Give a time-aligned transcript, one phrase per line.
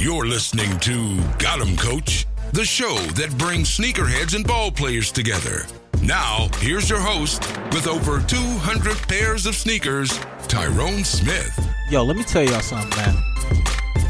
[0.00, 5.66] You're listening to Got 'em Coach, the show that brings sneakerheads and ball players together.
[6.02, 7.42] Now, here's your host
[7.74, 11.52] with over 200 pairs of sneakers, Tyrone Smith.
[11.90, 13.14] Yo, let me tell y'all something, man.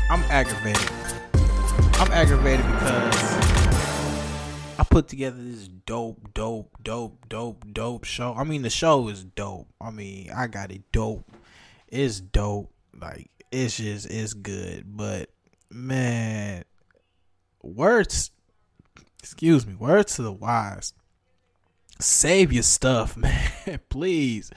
[0.09, 0.89] I'm aggravated.
[1.95, 3.17] I'm aggravated because
[4.79, 8.33] I put together this dope, dope, dope, dope, dope show.
[8.37, 9.67] I mean, the show is dope.
[9.81, 11.29] I mean, I got it dope.
[11.89, 12.71] It's dope.
[12.97, 14.85] Like, it's just, it's good.
[14.87, 15.31] But,
[15.71, 16.65] man,
[17.63, 18.31] words,
[19.23, 20.93] excuse me, words to the wise.
[21.99, 23.81] Save your stuff, man.
[23.89, 24.51] Please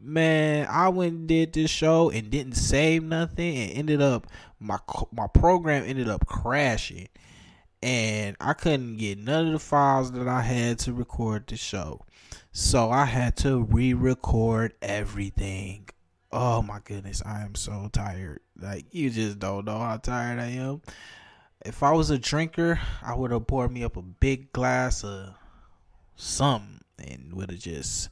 [0.00, 4.26] man, I went and did this show and didn't save nothing and ended up
[4.58, 4.78] my
[5.12, 7.08] my program ended up crashing
[7.82, 12.04] and I couldn't get none of the files that I had to record the show.
[12.52, 15.88] So I had to re-record everything.
[16.32, 18.40] Oh my goodness, I am so tired.
[18.60, 20.82] Like you just don't know how tired I am.
[21.64, 25.34] If I was a drinker, I would have poured me up a big glass of
[26.16, 28.10] something and would have just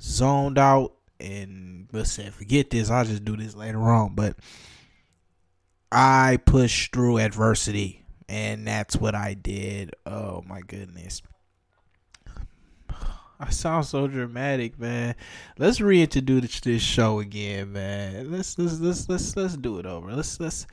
[0.00, 2.90] zoned out and listen, forget this.
[2.90, 4.14] I'll just do this later on.
[4.14, 4.36] But
[5.92, 9.94] I pushed through adversity, and that's what I did.
[10.06, 11.22] Oh my goodness.
[13.42, 15.14] I sound so dramatic, man.
[15.58, 18.30] Let's reintroduce this show again, man.
[18.30, 20.12] Let's let's let's let's let's do it over.
[20.12, 20.66] Let's let's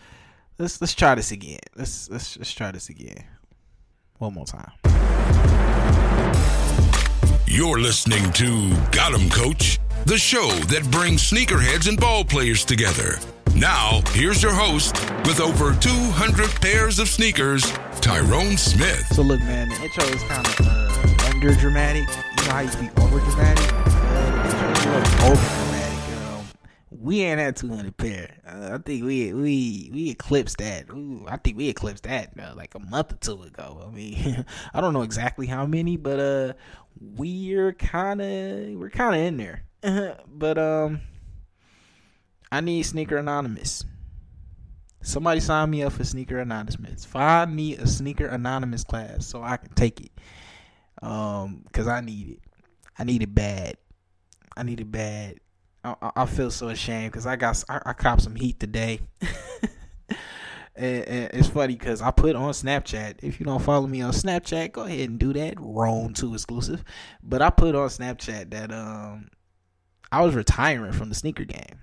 [0.59, 1.59] let's let's try this again.
[1.77, 3.23] Let's let's let's try this again.
[4.17, 4.72] One more time.
[7.45, 13.17] You're listening to Got 'em Coach, the show that brings sneakerheads and ball players together.
[13.56, 14.94] Now, here's your host
[15.25, 19.07] with over 200 pairs of sneakers, Tyrone Smith.
[19.13, 22.07] So look, man, the intro is kind of uh, under dramatic.
[22.47, 23.73] Know how you be over dramatic?
[25.25, 26.55] Over dramatic.
[26.89, 28.37] We ain't at 200 pair.
[28.47, 30.89] Uh, I think we we we eclipsed that.
[30.89, 33.85] Ooh, I think we eclipsed that uh, like a month or two ago.
[33.85, 36.53] I mean, I don't know exactly how many, but uh,
[37.01, 39.63] we're kind of we're kind of in there.
[40.27, 41.01] but um,
[42.49, 43.83] I need Sneaker Anonymous.
[45.01, 47.03] Somebody sign me up for Sneaker Anonymous.
[47.03, 50.11] Find me a Sneaker Anonymous class so I can take it.
[51.01, 52.39] Um, cause I need it.
[52.97, 53.77] I need it bad.
[54.55, 55.39] I need it bad.
[55.83, 58.99] I, I, feel so ashamed because I got I, I copped some heat today.
[60.75, 63.23] and, and it's funny because I put on Snapchat.
[63.23, 65.55] If you don't follow me on Snapchat, go ahead and do that.
[65.59, 66.83] Roam two exclusive.
[67.23, 69.29] But I put on Snapchat that um
[70.11, 71.79] I was retiring from the sneaker game.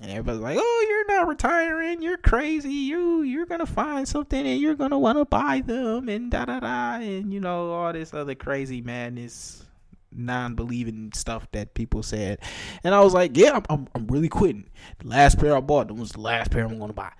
[0.00, 2.02] And everybody's like, "Oh, you're not retiring.
[2.02, 2.72] You're crazy.
[2.72, 6.60] You you're gonna find something and you're gonna want to buy them and da da
[6.60, 9.64] da and you know all this other crazy madness,
[10.12, 12.38] non-believing stuff that people said."
[12.84, 14.70] And I was like, "Yeah, I'm I'm, I'm really quitting.
[15.00, 17.12] The last pair I bought was the last pair I'm gonna buy."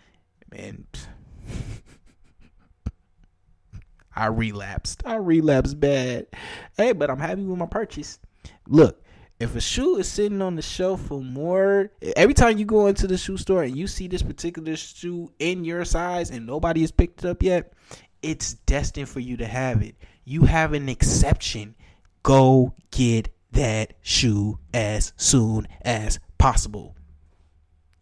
[0.53, 0.87] Man,
[4.15, 5.03] I relapsed.
[5.05, 6.29] I relapsed bad.
[6.77, 8.21] Hey, but I'm happy with my purchase.
[8.69, 9.03] Look,
[9.41, 13.07] if a shoe is sitting on the shelf for more, every time you go into
[13.07, 16.91] the shoe store and you see this particular shoe in your size and nobody has
[16.91, 17.73] picked it up yet,
[18.21, 19.95] it's destined for you to have it.
[20.25, 21.77] You have an exception.
[22.25, 26.97] Go get that shoe as soon as possible.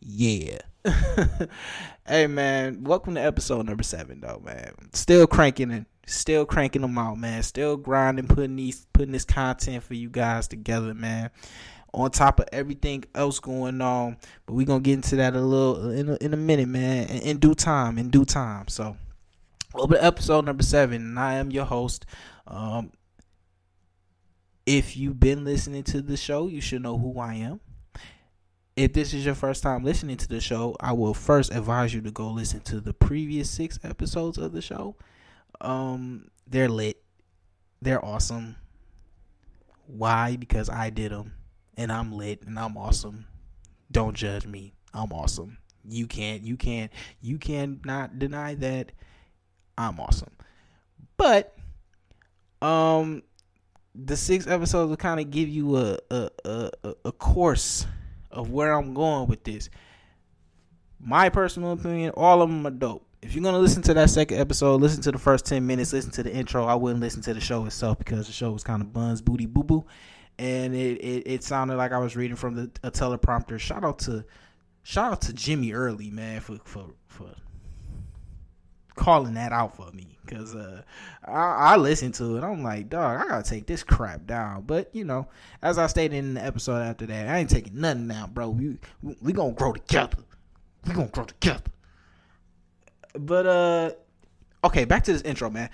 [0.00, 0.58] Yeah.
[2.06, 4.72] hey man, welcome to episode number seven though, man.
[4.92, 7.42] Still cranking it, still cranking them out, man.
[7.42, 11.30] Still grinding, putting these putting this content for you guys together, man.
[11.92, 14.16] on top of everything else going on.
[14.44, 17.08] But we're gonna get into that a little in a, in a minute, man.
[17.08, 18.68] In, in due time, in due time.
[18.68, 18.96] So,
[19.74, 22.06] over episode number seven, and I am your host.
[22.46, 22.92] Um,
[24.66, 27.60] if you've been listening to the show, you should know who I am.
[28.76, 32.02] If this is your first time listening to the show, I will first advise you
[32.02, 34.96] to go listen to the previous six episodes of the show.
[35.60, 37.02] Um, they're lit.
[37.82, 38.56] They're awesome.
[39.86, 40.36] Why?
[40.36, 41.32] Because I did them,
[41.76, 43.26] and I'm lit, and I'm awesome.
[43.90, 44.74] Don't judge me.
[44.92, 45.58] I'm awesome.
[45.88, 46.42] You can't.
[46.42, 46.90] You can't.
[47.20, 48.92] You cannot deny that
[49.78, 50.30] I'm awesome.
[51.16, 51.56] But
[52.62, 53.22] um,
[53.94, 56.70] the six episodes will kind of give you a a, a
[57.04, 57.86] a course
[58.30, 59.70] of where I'm going with this.
[60.98, 63.05] My personal opinion, all of them are dope.
[63.26, 66.12] If you're gonna listen to that second episode, listen to the first ten minutes, listen
[66.12, 66.64] to the intro.
[66.64, 69.46] I wouldn't listen to the show itself because the show was kind of buns booty
[69.46, 69.84] boo boo,
[70.38, 73.58] and it, it it sounded like I was reading from the a teleprompter.
[73.58, 74.24] Shout out to
[74.84, 77.34] shout out to Jimmy Early, man, for for for
[78.94, 80.82] calling that out for me because uh,
[81.24, 82.44] I, I listened to it.
[82.44, 84.62] I'm like, dog, I gotta take this crap down.
[84.62, 85.26] But you know,
[85.62, 88.50] as I stated in the episode after that, I ain't taking nothing down, bro.
[88.50, 88.78] We,
[89.20, 90.18] we gonna grow together.
[90.86, 91.72] We gonna grow together.
[93.18, 93.90] But uh,
[94.64, 95.70] okay, back to this intro, man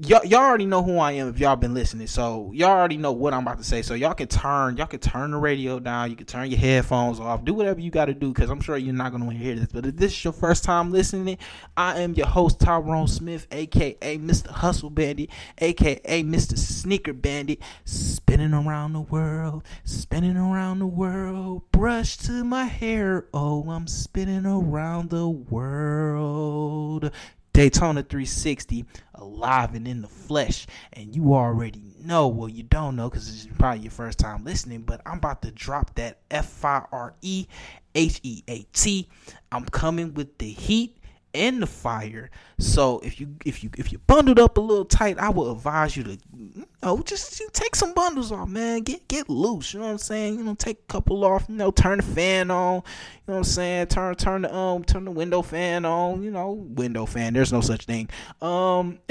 [0.00, 2.06] y'all, y'all already know who I am if y'all been listening.
[2.06, 3.82] So y'all already know what I'm about to say.
[3.82, 6.10] So y'all can turn y'all can turn the radio down.
[6.10, 7.44] You can turn your headphones off.
[7.44, 9.54] Do whatever you got to do because I'm sure you're not gonna want to hear
[9.54, 9.68] this.
[9.72, 11.38] But if this is your first time listening,
[11.76, 14.48] I am your host Tyrone Smith, aka Mr.
[14.48, 16.56] Hustle Bandit, aka Mr.
[16.56, 21.70] Sneaker Bandit, spinning around the world, spinning around the world.
[21.70, 23.26] Brush to my hair.
[23.34, 27.10] Oh, I'm spinning around the world.
[27.52, 28.86] Daytona 360
[29.22, 30.66] alive and in the flesh.
[30.92, 34.82] And you already know, well, you don't know because it's probably your first time listening,
[34.82, 37.46] but I'm about to drop that F I R E
[37.94, 39.08] H E A T.
[39.50, 40.98] I'm coming with the heat
[41.34, 42.30] and the fire.
[42.58, 45.96] So if you if you if you bundled up a little tight, I would advise
[45.96, 48.82] you to you know just take some bundles off, man.
[48.82, 49.72] Get get loose.
[49.72, 50.38] You know what I'm saying?
[50.38, 51.46] You know, take a couple off.
[51.48, 52.76] You know, turn the fan on.
[52.76, 53.86] You know what I'm saying?
[53.86, 56.22] Turn turn the um turn the window fan on.
[56.22, 57.32] You know, window fan.
[57.34, 58.08] There's no such thing.
[58.40, 58.98] Um.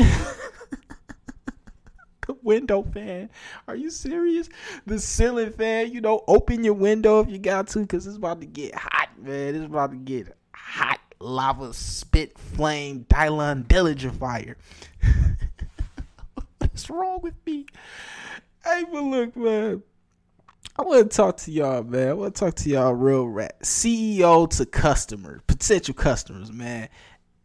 [2.44, 3.30] window fan.
[3.68, 4.50] Are you serious?
[4.86, 8.40] The ceiling fan, you know, open your window if you got to, because it's about
[8.42, 9.56] to get hot, man.
[9.56, 14.58] It's about to get hot lava spit flame Dylon Dillinger fire.
[16.60, 17.66] What's wrong with me?
[18.64, 19.84] Hey, but look, man.
[20.78, 22.10] I want to talk to y'all, man.
[22.10, 23.60] I want to talk to y'all real rat.
[23.62, 26.90] CEO to customer, potential customers, man.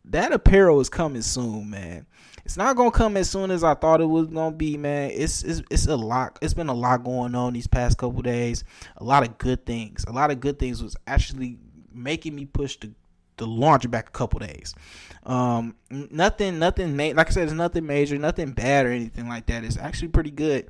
[0.04, 2.06] That apparel is coming soon, man.
[2.44, 5.10] It's not gonna come as soon as I thought it was gonna be, man.
[5.12, 6.38] It's it's it's a lot.
[6.40, 8.62] It's been a lot going on these past couple days.
[8.98, 10.04] A lot of good things.
[10.06, 11.58] A lot of good things was actually
[11.92, 12.92] making me push the
[13.36, 14.74] the launch back a couple days.
[15.24, 19.46] Um, nothing, nothing, ma- like I said, it's nothing major, nothing bad or anything like
[19.46, 19.64] that.
[19.64, 20.68] It's actually pretty good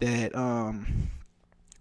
[0.00, 1.10] that um,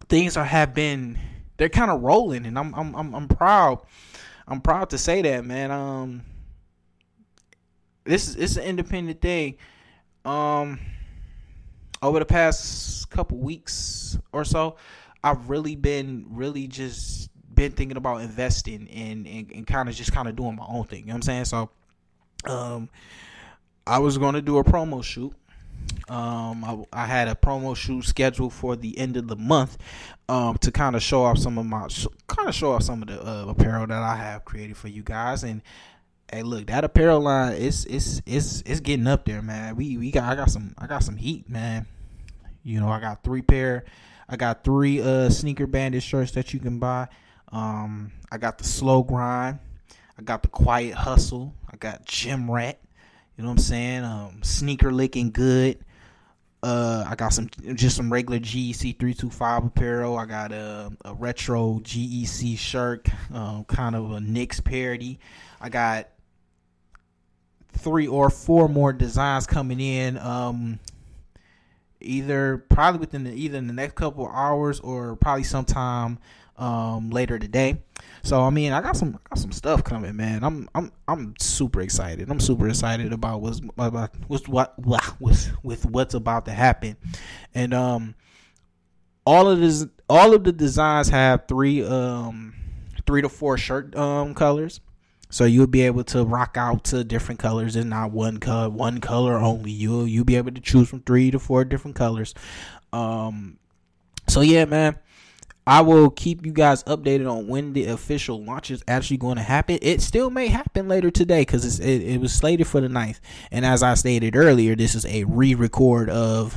[0.07, 1.18] things are have been
[1.57, 3.81] they're kind of rolling, and I'm I'm I'm I'm proud.
[4.48, 5.72] I'm proud to say that, man.
[5.72, 6.24] Um,
[8.04, 9.57] this is it's an independent thing.
[10.24, 10.80] Um,
[12.01, 14.75] over the past couple weeks or so,
[15.24, 17.31] I've really been really just
[17.61, 20.85] been thinking about investing and and, and kind of just kind of doing my own
[20.85, 21.01] thing.
[21.01, 21.45] You know what I'm saying?
[21.45, 21.69] So,
[22.45, 22.89] um,
[23.85, 25.33] I was going to do a promo shoot.
[26.09, 29.77] Um, I, I, had a promo shoot scheduled for the end of the month,
[30.27, 31.87] um, to kind of show off some of my,
[32.27, 35.03] kind of show off some of the uh, apparel that I have created for you
[35.03, 35.44] guys.
[35.44, 35.61] And
[36.31, 39.75] hey, look, that apparel line is it's it's it's getting up there, man.
[39.75, 41.85] We we got I got some I got some heat, man.
[42.63, 43.85] You know, I got three pair,
[44.27, 47.07] I got three uh sneaker bandit shirts that you can buy.
[47.51, 49.59] Um, I got the slow grind.
[50.17, 51.53] I got the quiet hustle.
[51.71, 52.79] I got gym rat.
[53.35, 54.03] You know what I'm saying?
[54.03, 55.79] Um, sneaker licking good.
[56.63, 60.17] Uh, I got some just some regular GEC 325 apparel.
[60.17, 65.19] I got a, a retro GEC shirt, um, kind of a Knicks parody.
[65.59, 66.09] I got
[67.73, 70.19] three or four more designs coming in.
[70.19, 70.79] Um,
[72.01, 76.19] either probably within the, either in the next couple hours or probably sometime
[76.57, 77.81] um, later today.
[78.23, 80.43] So I mean, I got some I got some stuff coming, man.
[80.43, 82.29] I'm I'm I'm super excited.
[82.29, 84.75] I'm super excited about what's about what's what
[85.19, 86.97] with with what's about to happen,
[87.55, 88.15] and um,
[89.25, 92.53] all of this all of the designs have three um
[93.07, 94.81] three to four shirt um colors.
[95.31, 99.00] So you'll be able to rock out to different colors and not one color, one
[99.00, 99.71] color only.
[99.71, 102.35] You'll you'll be able to choose from three to four different colors.
[102.94, 103.57] Um,
[104.28, 104.97] so yeah, man
[105.66, 109.44] I will keep you guys updated on when the official launch is actually going to
[109.44, 109.78] happen.
[109.81, 113.19] It still may happen later today because it, it was slated for the 9th.
[113.52, 116.56] And as I stated earlier, this is a re-record of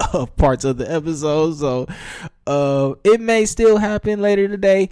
[0.12, 1.86] of parts of the episode, so
[2.46, 4.90] uh, it may still happen later today.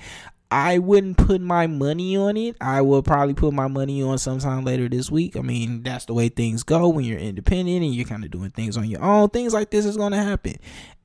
[0.51, 2.57] I wouldn't put my money on it.
[2.61, 5.37] I will probably put my money on sometime later this week.
[5.37, 8.51] I mean, that's the way things go when you're independent and you're kind of doing
[8.51, 9.29] things on your own.
[9.31, 10.57] Things like this is going to happen.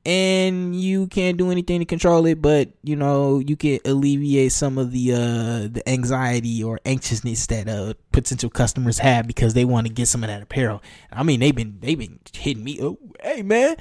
[0.04, 4.78] And you can't do anything to control it, but you know, you can alleviate some
[4.78, 9.88] of the uh the anxiety or anxiousness that uh potential customers have because they want
[9.88, 10.84] to get some of that apparel.
[11.12, 13.78] I mean, they've been they've been hitting me, oh, hey man,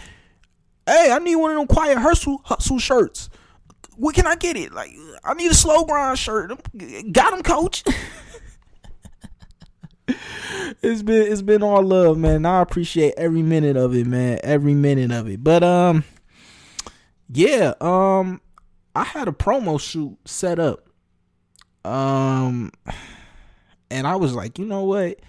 [0.87, 3.29] hey, I need one of them quiet hustle hustle shirts
[3.97, 4.73] where can I get it?
[4.73, 4.93] Like,
[5.25, 6.53] I need a slow grind shirt.
[7.13, 7.85] Got him, coach.
[10.83, 12.47] it's been it's been all love, man.
[12.47, 14.39] I appreciate every minute of it, man.
[14.43, 15.43] Every minute of it.
[15.43, 16.05] But um,
[17.29, 18.41] yeah, um,
[18.95, 20.89] I had a promo shoot set up.
[21.85, 22.73] Um,
[23.91, 25.21] and I was like, you know what?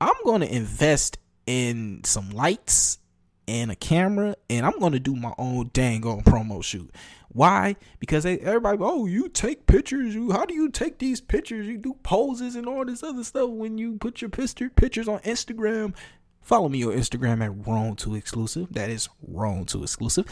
[0.00, 2.98] I'm gonna invest in some lights
[3.48, 6.90] and a camera, and I'm gonna do my own dang on promo shoot.
[7.28, 7.76] Why?
[7.98, 10.14] Because they, everybody, oh, you take pictures.
[10.14, 11.66] You how do you take these pictures?
[11.66, 15.18] You do poses and all this other stuff when you put your picture pictures on
[15.20, 15.94] Instagram.
[16.42, 18.68] Follow me on Instagram at Wrong to Exclusive.
[18.72, 20.26] That is Wrong to Exclusive.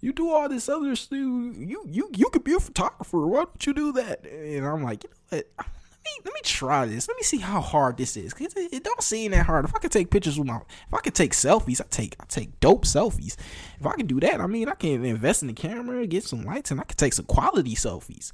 [0.00, 1.18] You do all this other stuff.
[1.18, 3.26] You you you could be a photographer.
[3.26, 4.24] Why don't you do that?
[4.24, 5.66] And I'm like, you know what?
[6.06, 7.08] Me let me try this.
[7.08, 8.32] Let me see how hard this is.
[8.32, 9.64] Cause it, it don't seem that hard.
[9.64, 12.24] If I could take pictures with my, if I could take selfies, I take I
[12.28, 13.36] take dope selfies.
[13.78, 16.42] If I can do that, I mean, I can invest in the camera, get some
[16.42, 18.32] lights, and I can take some quality selfies.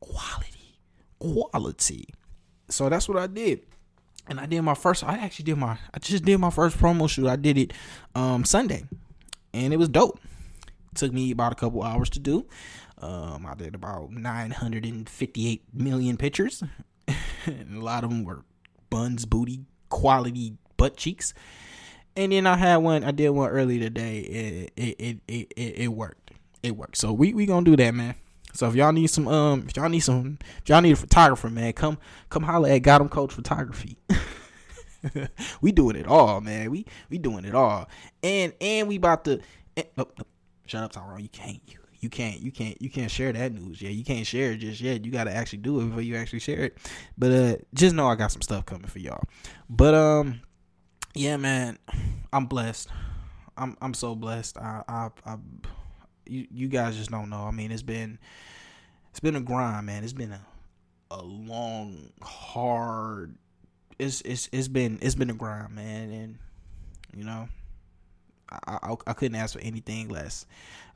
[0.00, 0.78] Quality,
[1.18, 2.08] quality.
[2.68, 3.60] So that's what I did.
[4.28, 5.04] And I did my first.
[5.04, 5.78] I actually did my.
[5.94, 7.28] I just did my first promo shoot.
[7.28, 7.72] I did it
[8.14, 8.84] um Sunday,
[9.54, 10.20] and it was dope.
[10.92, 12.46] It took me about a couple hours to do.
[12.98, 16.62] Um, I did about 958 million pictures
[17.46, 18.44] a lot of them were
[18.90, 21.34] buns, booty, quality butt cheeks.
[22.16, 24.18] And then I had one, I did one early today.
[24.20, 26.30] It it it it, it, it worked.
[26.62, 26.96] It worked.
[26.96, 28.14] So we we gonna do that, man.
[28.54, 31.50] So if y'all need some um if y'all need some if y'all need a photographer,
[31.50, 31.98] man, come
[32.30, 33.98] come holler at Got 'em Coach Photography.
[35.60, 36.70] we doing it all, man.
[36.70, 37.88] We we doing it all.
[38.22, 39.40] And and we about to
[39.76, 40.24] and, oh, oh,
[40.64, 41.20] shut up, Tyrone.
[41.20, 43.92] You can't you you can't you can't you can't share that news yet.
[43.92, 45.04] You can't share it just yet.
[45.04, 46.78] You gotta actually do it before you actually share it.
[47.16, 49.22] But uh just know I got some stuff coming for y'all.
[49.68, 50.40] But um
[51.14, 51.78] yeah man,
[52.32, 52.88] I'm blessed.
[53.56, 54.58] I'm I'm so blessed.
[54.58, 55.36] I I, I
[56.26, 57.42] you you guys just don't know.
[57.42, 58.18] I mean it's been
[59.10, 60.04] it's been a grind, man.
[60.04, 60.40] It's been a
[61.08, 63.36] a long, hard
[63.98, 66.38] it's it's it's been it's been a grind, man, and
[67.16, 67.48] you know,
[68.48, 70.46] I, I, I couldn't ask for anything less.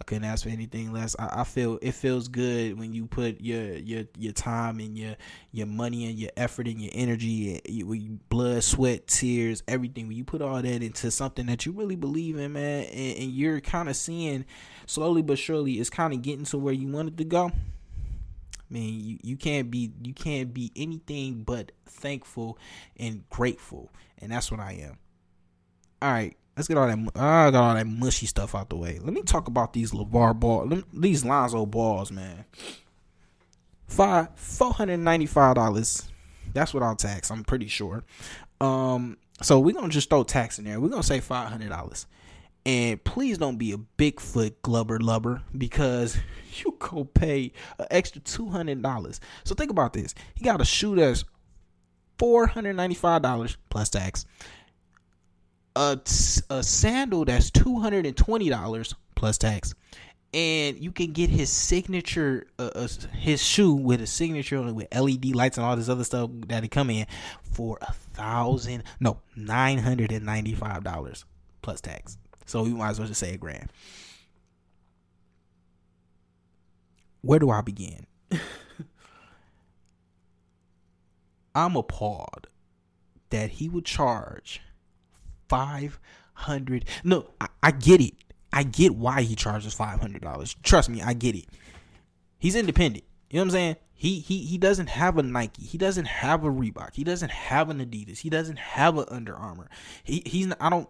[0.00, 1.16] I couldn't ask for anything less.
[1.18, 5.16] I, I, feel it feels good when you put your your your time and your
[5.52, 10.08] your money and your effort and your energy, your blood, sweat, tears, everything.
[10.08, 13.30] When you put all that into something that you really believe in, man, and, and
[13.32, 14.44] you're kind of seeing
[14.86, 17.50] slowly but surely, it's kind of getting to where you wanted to go.
[18.70, 22.58] I mean, you, you can't be you can't be anything but thankful
[22.96, 24.98] and grateful, and that's what I am.
[26.00, 26.98] All right, Let's get all that.
[27.16, 28.98] I got all that mushy stuff out the way.
[29.02, 32.44] Let me talk about these LaVar Ball, these Lonzo balls, man.
[33.86, 36.06] Five four hundred ninety five dollars.
[36.52, 37.30] That's what I'll tax.
[37.30, 38.04] I'm pretty sure.
[38.60, 40.78] Um, so we're gonna just throw tax in there.
[40.78, 42.04] We're gonna say five hundred dollars.
[42.66, 46.18] And please don't be a Bigfoot glubber lubber because
[46.56, 49.18] you go pay an extra two hundred dollars.
[49.44, 50.14] So think about this.
[50.34, 51.24] He got a shoe that's
[52.18, 54.26] four hundred ninety five dollars plus tax
[55.76, 55.98] a,
[56.50, 59.74] a sandal that's $220 plus tax.
[60.32, 65.34] And you can get his signature uh, uh, his shoe with a signature with led
[65.34, 67.06] lights and all this other stuff that it come in
[67.42, 71.24] for a thousand no nine hundred and ninety five dollars
[71.62, 72.16] plus tax.
[72.46, 73.72] So you might as well just say a grand.
[77.22, 78.06] Where do i begin?
[81.54, 82.46] I'm appalled
[83.30, 84.60] that he would charge
[85.50, 85.98] five
[86.34, 86.84] hundred.
[87.04, 88.14] No, I, I get it.
[88.52, 90.54] I get why he charges five hundred dollars.
[90.62, 91.46] Trust me, I get it.
[92.38, 93.04] He's independent.
[93.30, 93.76] You know what I'm saying?
[93.92, 95.64] He he he doesn't have a Nike.
[95.64, 96.94] He doesn't have a Reebok.
[96.94, 98.20] He doesn't have an Adidas.
[98.20, 99.68] He doesn't have an Under Armour.
[100.02, 100.88] He he's not, I don't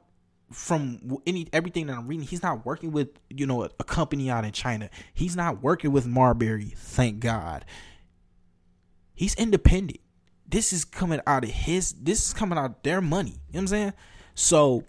[0.52, 4.30] from any everything that I'm reading, he's not working with you know a, a company
[4.30, 4.90] out in China.
[5.14, 6.72] He's not working with Marbury.
[6.76, 7.64] Thank God.
[9.14, 10.00] He's independent.
[10.48, 11.92] This is coming out of his.
[11.92, 13.30] This is coming out of their money.
[13.30, 13.92] You know what I'm saying?
[14.40, 14.84] So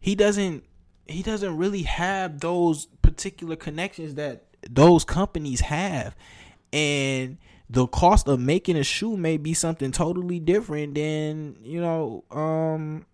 [0.00, 0.64] he doesn't
[1.06, 6.14] he doesn't really have those particular connections that those companies have.
[6.70, 7.38] And
[7.70, 13.06] the cost of making a shoe may be something totally different than, you know, um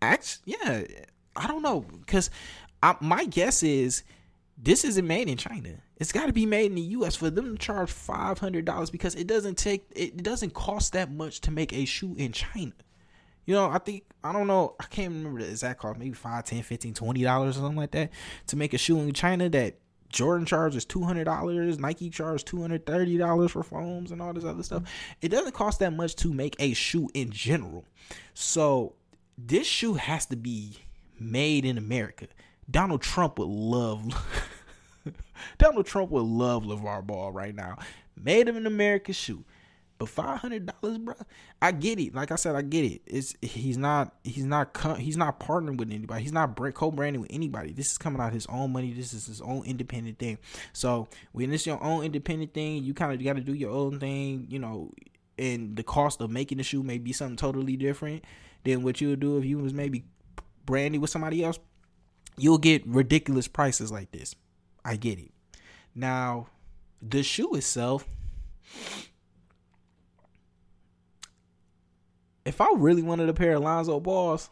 [0.00, 0.84] actually, yeah,
[1.34, 2.30] I don't know cuz
[3.00, 4.04] my guess is
[4.56, 5.82] this isn't made in China.
[5.96, 7.16] It's got to be made in the U.S.
[7.16, 11.10] for them to charge five hundred dollars because it doesn't take it doesn't cost that
[11.10, 12.74] much to make a shoe in China.
[13.46, 16.44] You know, I think I don't know, I can't remember the exact cost, maybe 5
[16.44, 18.10] 10 15 20 dollars or something like that
[18.48, 19.76] to make a shoe in China that
[20.10, 24.32] Jordan charges two hundred dollars, Nike charges two hundred thirty dollars for foams and all
[24.32, 24.82] this other stuff.
[25.22, 27.84] It doesn't cost that much to make a shoe in general.
[28.34, 28.94] So
[29.38, 30.78] this shoe has to be
[31.18, 32.26] made in America.
[32.68, 34.04] Donald Trump would love
[35.58, 37.78] Donald Trump would love LaVar Ball right now.
[38.20, 39.44] Made him an American shoe.
[40.00, 41.14] But five hundred dollars, bro.
[41.60, 42.14] I get it.
[42.14, 43.02] Like I said, I get it.
[43.04, 46.22] It's he's not he's not he's not partnering with anybody.
[46.22, 47.74] He's not co-branding with anybody.
[47.74, 48.94] This is coming out his own money.
[48.94, 50.38] This is his own independent thing.
[50.72, 54.00] So when it's your own independent thing, you kind of got to do your own
[54.00, 54.46] thing.
[54.48, 54.90] You know,
[55.38, 58.24] and the cost of making the shoe may be something totally different
[58.64, 60.04] than what you would do if you was maybe
[60.64, 61.58] branding with somebody else.
[62.38, 64.34] You'll get ridiculous prices like this.
[64.82, 65.32] I get it.
[65.94, 66.46] Now,
[67.02, 68.06] the shoe itself
[72.50, 74.50] if I really wanted a pair of Lonzo balls,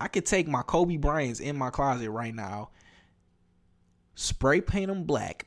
[0.00, 2.70] I could take my Kobe Bryants in my closet right now,
[4.16, 5.46] spray paint them black,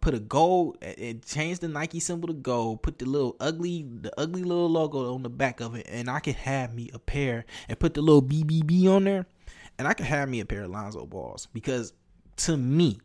[0.00, 4.12] put a gold, and change the Nike symbol to gold, put the little ugly, the
[4.18, 7.44] ugly little logo on the back of it, and I could have me a pair
[7.68, 9.26] and put the little BBB on there,
[9.78, 11.92] and I could have me a pair of Lonzo balls because
[12.38, 12.98] to me,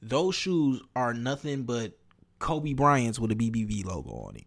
[0.00, 1.98] those shoes are nothing but
[2.38, 4.44] Kobe Bryant's with a BBB logo on it.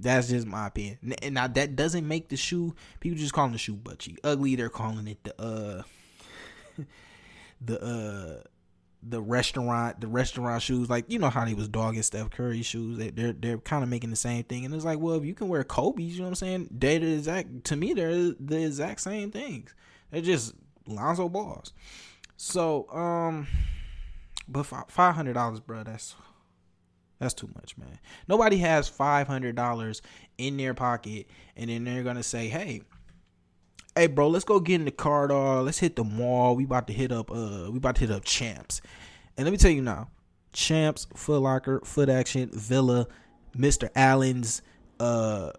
[0.00, 1.14] That's just my opinion.
[1.22, 2.74] And now that doesn't make the shoe.
[3.00, 4.54] People just calling the shoe butchy, ugly.
[4.56, 5.82] They're calling it the uh,
[7.60, 8.42] the uh,
[9.02, 10.88] the restaurant, the restaurant shoes.
[10.90, 12.98] Like you know how they was dogging Steph Curry shoes.
[12.98, 14.64] They, they're they're kind of making the same thing.
[14.64, 16.68] And it's like, well, if you can wear Kobe's, you know what I'm saying?
[16.70, 17.64] They're the exact.
[17.64, 19.74] To me, they're the exact same things.
[20.10, 20.54] They're just
[20.86, 21.72] Lonzo balls.
[22.36, 23.46] So um,
[24.48, 25.82] but five hundred dollars, bro.
[25.84, 26.14] That's
[27.18, 27.98] that's too much, man.
[28.28, 30.02] Nobody has five hundred dollars
[30.36, 31.26] in their pocket,
[31.56, 32.82] and then they're gonna say, "Hey,
[33.96, 35.66] hey, bro, let's go get in the car, dog.
[35.66, 36.54] Let's hit the mall.
[36.56, 38.80] We about to hit up, uh, we about to hit up Champs."
[39.36, 40.10] And let me tell you now,
[40.52, 43.06] Champs, Foot Locker, Foot Action, Villa,
[43.54, 44.62] Mister Allen's,
[45.00, 45.52] uh,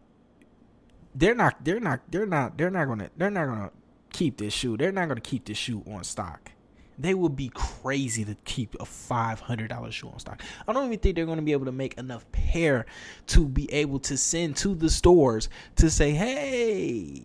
[1.15, 3.71] they're not, they're not, they're not, they're not gonna, they're not gonna
[4.13, 4.77] keep this shoe.
[4.77, 6.51] They're not gonna keep this shoe on stock
[6.99, 10.43] they would be crazy to keep a $500 shoe on stock.
[10.67, 12.85] I don't even think they're going to be able to make enough pair
[13.27, 17.23] to be able to send to the stores to say, "Hey,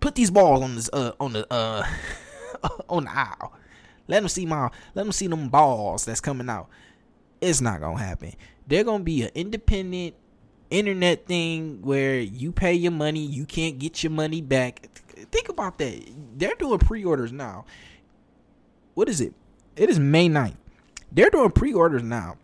[0.00, 1.86] put these balls on this uh on the uh
[2.88, 3.52] on the aisle.
[4.08, 6.68] Let them see my let them see them balls that's coming out."
[7.40, 8.32] It's not going to happen.
[8.66, 10.16] They're going to be an independent
[10.70, 14.97] internet thing where you pay your money, you can't get your money back
[15.30, 16.02] think about that.
[16.36, 17.64] They're doing pre-orders now.
[18.94, 19.34] What is it?
[19.76, 20.56] It is May 9th.
[21.12, 22.36] They're doing pre-orders now.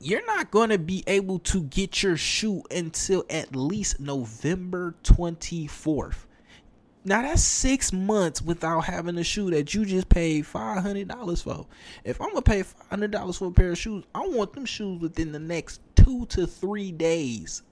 [0.00, 6.26] You're not going to be able to get your shoe until at least November 24th.
[7.04, 11.42] Now that's six months without having a shoe that you just paid five hundred dollars
[11.42, 11.66] for.
[12.04, 14.64] If I'm gonna pay five hundred dollars for a pair of shoes, I want them
[14.64, 17.62] shoes within the next two to three days.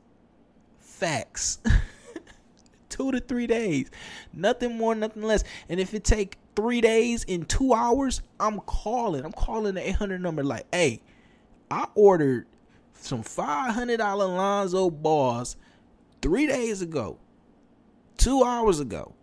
[0.80, 1.60] Facts.
[2.90, 3.90] two to three days.
[4.32, 5.44] Nothing more, nothing less.
[5.68, 9.24] And if it take three days in two hours, I'm calling.
[9.24, 11.00] I'm calling the 800 number like, hey,
[11.70, 12.46] I ordered
[12.94, 15.56] some $500 Lonzo balls
[16.20, 17.18] three days ago,
[18.18, 19.14] two hours ago.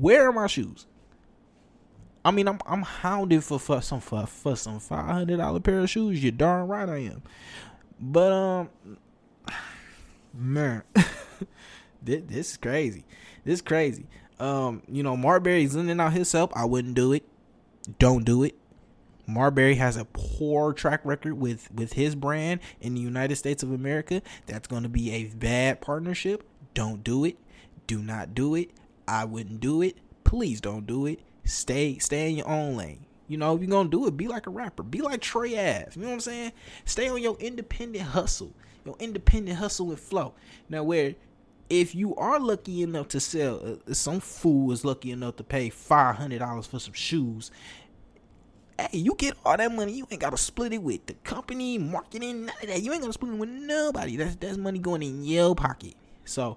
[0.00, 0.86] Where are my shoes?
[2.24, 5.78] I mean, I'm I'm hounded for, for some for, for some five hundred dollar pair
[5.78, 6.22] of shoes.
[6.22, 7.22] You're darn right I am.
[8.00, 8.68] But um,
[10.34, 10.82] man.
[12.02, 13.04] this, this is crazy.
[13.44, 14.06] This is crazy.
[14.38, 16.56] Um, you know, Marbury's lending out his help.
[16.56, 17.24] I wouldn't do it.
[17.98, 18.54] Don't do it.
[19.26, 23.72] Marbury has a poor track record with with his brand in the United States of
[23.72, 24.22] America.
[24.46, 26.44] That's going to be a bad partnership.
[26.72, 27.36] Don't do it.
[27.86, 28.70] Do not do it.
[29.06, 29.96] I wouldn't do it.
[30.24, 31.20] Please don't do it.
[31.44, 33.06] Stay stay in your own lane.
[33.26, 34.82] You know, if you're gonna do it, be like a rapper.
[34.82, 35.90] Be like Trey Ave.
[35.94, 36.52] You know what I'm saying?
[36.86, 38.52] Stay on your independent hustle.
[38.84, 40.32] Your independent hustle and flow.
[40.70, 41.14] Now where
[41.70, 45.70] if you are lucky enough to sell, uh, some fool is lucky enough to pay
[45.70, 47.50] five hundred dollars for some shoes.
[48.78, 49.92] Hey, you get all that money.
[49.92, 52.82] You ain't gotta split it with the company, marketing, none of that.
[52.82, 54.16] You ain't gonna split it with nobody.
[54.16, 55.94] That's that's money going in your pocket.
[56.24, 56.56] So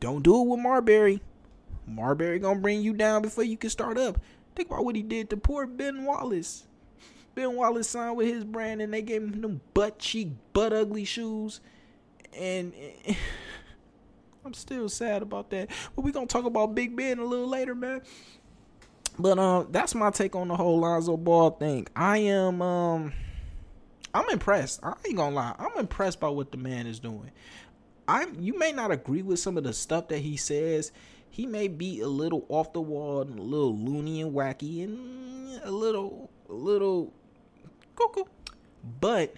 [0.00, 1.20] don't do it with Marbury.
[1.86, 4.20] Marbury gonna bring you down before you can start up.
[4.54, 6.66] Think about what he did to poor Ben Wallace.
[7.34, 11.04] Ben Wallace signed with his brand and they gave him them butt cheek, butt ugly
[11.04, 11.60] shoes.
[12.32, 12.72] And
[14.46, 15.68] I'm still sad about that.
[15.94, 18.00] But we're gonna talk about Big Ben a little later, man.
[19.18, 21.88] But um, that's my take on the whole Lonzo Ball thing.
[21.96, 23.12] I am um,
[24.14, 24.80] I'm impressed.
[24.84, 25.54] I ain't gonna lie.
[25.58, 27.32] I'm impressed by what the man is doing.
[28.06, 28.40] I'm.
[28.40, 30.92] You may not agree with some of the stuff that he says.
[31.28, 35.60] He may be a little off the wall, and a little loony and wacky, and
[35.64, 37.12] a little, a little
[37.96, 38.24] cuckoo.
[39.00, 39.34] But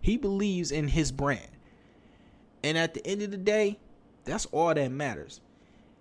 [0.00, 1.48] he believes in his brand.
[2.62, 3.78] And at the end of the day,
[4.24, 5.40] that's all that matters.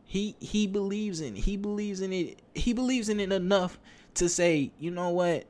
[0.06, 1.42] He he believes in it.
[1.42, 2.40] He believes in it.
[2.56, 3.78] He believes in it enough
[4.16, 5.46] to say, you know what?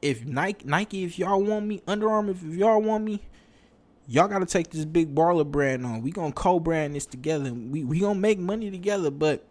[0.00, 3.20] If Nike Nike, if y'all want me, Under Armour, if y'all want me,
[4.06, 6.02] y'all gotta take this big baller brand on.
[6.02, 7.52] We gonna co-brand this together.
[7.52, 9.44] We we gonna make money together, but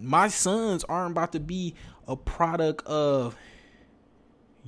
[0.00, 1.74] my sons aren't about to be
[2.08, 3.36] a product of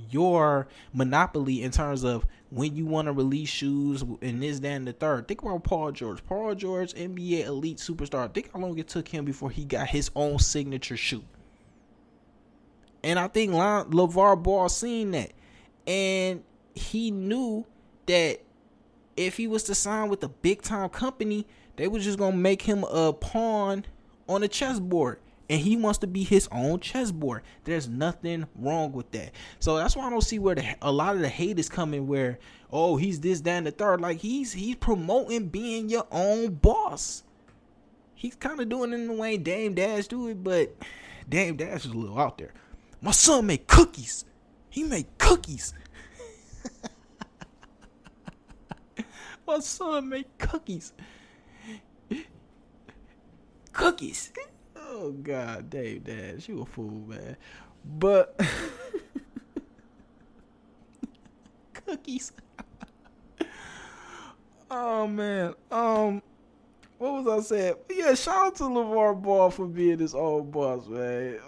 [0.09, 2.25] your monopoly in terms of
[2.55, 5.27] when you want to release shoes and this, that, and the third.
[5.27, 6.23] Think about Paul George.
[6.23, 8.33] Paul George, NBA elite superstar.
[8.33, 11.25] Think how long it took him before he got his own signature shoe.
[13.03, 15.33] And I think Le- LaVar Ball seen that.
[15.85, 17.65] And he knew
[18.05, 18.39] that
[19.17, 22.37] if he was to sign with a big time company, they were just going to
[22.37, 23.83] make him a pawn
[24.29, 27.43] on a chessboard and he wants to be his own chessboard.
[27.63, 29.31] There's nothing wrong with that.
[29.59, 32.07] So that's why I don't see where the, a lot of the hate is coming.
[32.07, 32.39] Where
[32.71, 34.01] oh he's this, that, and the third.
[34.01, 37.23] Like he's he's promoting being your own boss.
[38.15, 40.75] He's kind of doing it in the way Dame Dash do it, but
[41.29, 42.53] Dame Dash is a little out there.
[43.01, 44.25] My son made cookies.
[44.69, 45.73] He made cookies.
[49.47, 50.91] My son made cookies.
[53.73, 54.31] Cookies.
[54.87, 57.35] Oh God, Dame Dash, you a fool, man.
[57.83, 58.39] But
[61.73, 62.31] cookies.
[64.71, 65.53] oh man.
[65.71, 66.21] Um
[66.97, 67.75] what was I saying?
[67.93, 71.39] Yeah, shout out to LaVar Ball for being this old boss, man.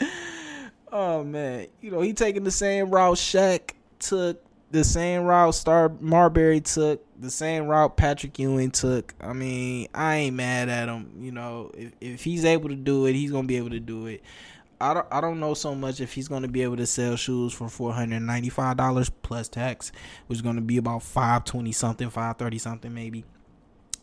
[0.92, 1.66] oh man.
[1.80, 4.43] You know, he taking the same route Shaq took
[4.74, 9.14] the same route Star Marbury took, the same route Patrick Ewing took.
[9.20, 11.12] I mean, I ain't mad at him.
[11.20, 14.06] You know, if if he's able to do it, he's gonna be able to do
[14.06, 14.22] it.
[14.80, 17.14] I don't, I don't know so much if he's going to be able to sell
[17.14, 19.92] shoes for $495 plus tax,
[20.26, 23.24] which is going to be about 520 something, 530 something maybe.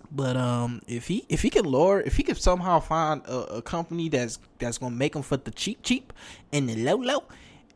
[0.09, 3.61] But um, if he if he can lower, if he could somehow find a, a
[3.61, 6.13] company that's that's gonna make them for the cheap cheap
[6.53, 7.23] and the low low,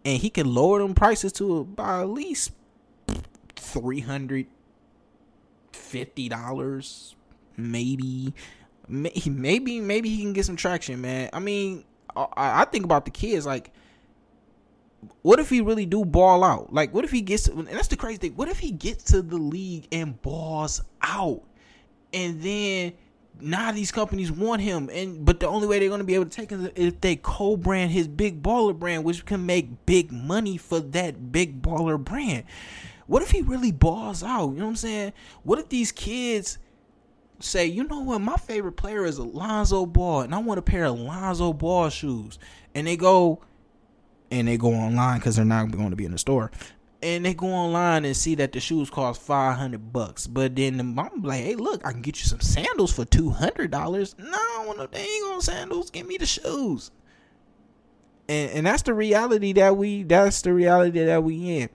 [0.06, 2.52] and he can lower them prices to about at least
[3.80, 4.48] three hundred
[5.72, 7.16] fifty dollars,
[7.58, 8.34] maybe.
[8.88, 11.32] Maybe maybe he can get some traction, man.
[11.34, 11.86] I mean,
[12.16, 13.72] I, I think about the kids like
[15.22, 16.74] what if he really do ball out?
[16.74, 17.48] Like, what if he gets?
[17.48, 18.36] And that's the crazy thing.
[18.36, 21.42] What if he gets to the league and balls out,
[22.14, 22.94] and then
[23.40, 26.32] now these companies want him, and but the only way they're gonna be able to
[26.32, 30.58] take him is if they co-brand his big baller brand, which can make big money
[30.58, 32.46] for that big baller brand.
[33.08, 34.50] What if he really balls out?
[34.50, 35.14] You know what I'm saying?
[35.44, 36.58] What if these kids
[37.40, 40.86] say, you know what, my favorite player is Alonzo Ball, and I want a pair
[40.86, 42.40] of Alonzo Ball shoes,
[42.74, 43.42] and they go,
[44.32, 46.52] and they go online because they're not going to be in the store,
[47.02, 50.78] and they go online and see that the shoes cost five hundred bucks, but then
[50.78, 54.16] the mom like, hey, look, I can get you some sandals for two hundred dollars.
[54.18, 55.92] No, I want no dang on sandals.
[55.92, 56.92] Give me the shoes.
[58.28, 61.70] And and that's the reality that we that's the reality that we in.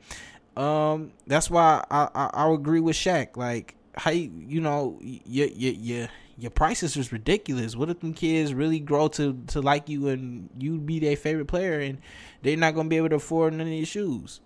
[0.57, 3.37] Um, that's why I, I, I agree with Shaq.
[3.37, 6.09] Like, how you, you know your your your
[6.39, 7.77] your prices is ridiculous.
[7.77, 11.47] What if them kids really grow to to like you and you be their favorite
[11.47, 11.99] player and
[12.43, 14.41] they're not gonna be able to afford none of your shoes?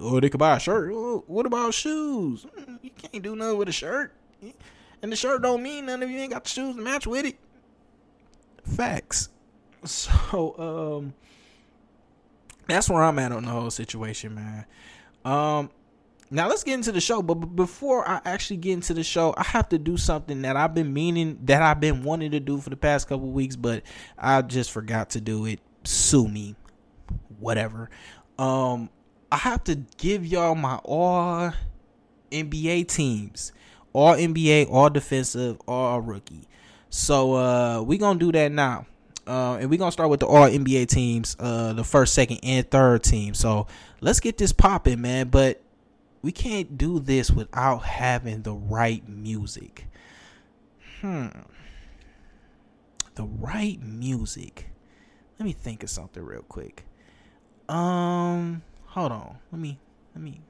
[0.00, 0.92] Or they could buy a shirt.
[1.26, 2.46] what about shoes?
[2.58, 4.12] Mm, you can't do nothing with a shirt,
[5.02, 7.24] and the shirt don't mean nothing if you ain't got the shoes to match with
[7.24, 7.36] it.
[8.64, 9.30] Facts.
[9.84, 11.14] So um,
[12.66, 14.66] that's where I'm at on the whole situation, man.
[15.24, 15.70] Um,
[16.30, 17.22] now let's get into the show.
[17.22, 20.74] But before I actually get into the show, I have to do something that I've
[20.74, 23.82] been meaning that I've been wanting to do for the past couple weeks, but
[24.18, 25.60] I just forgot to do it.
[25.84, 26.54] Sue me,
[27.38, 27.88] whatever.
[28.38, 28.90] Um,
[29.32, 31.52] I have to give y'all my all
[32.30, 33.52] NBA teams,
[33.92, 36.48] all NBA, all defensive, all rookie.
[36.90, 38.86] So uh, we gonna do that now.
[39.28, 42.68] Uh, and we're gonna start with the all NBA teams, uh, the first, second, and
[42.70, 43.34] third team.
[43.34, 43.66] So
[44.00, 45.28] let's get this popping, man.
[45.28, 45.60] But
[46.22, 49.86] we can't do this without having the right music.
[51.00, 51.28] Hmm.
[53.14, 54.70] The right music.
[55.38, 56.84] Let me think of something real quick.
[57.68, 59.38] Um, hold on.
[59.52, 59.78] Let me
[60.14, 60.40] let me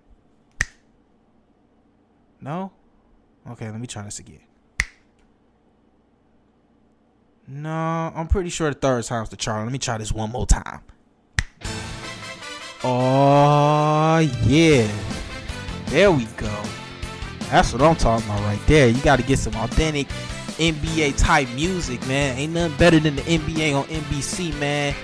[2.40, 2.72] No?
[3.50, 4.40] Okay, let me try this again.
[7.50, 9.64] No, I'm pretty sure the third time's the charm.
[9.64, 10.80] Let me try this one more time.
[12.84, 14.86] Oh yeah.
[15.86, 16.62] There we go.
[17.50, 18.88] That's what I'm talking about right there.
[18.88, 20.08] You gotta get some authentic
[20.58, 22.36] NBA type music, man.
[22.36, 24.94] Ain't nothing better than the NBA on NBC, man.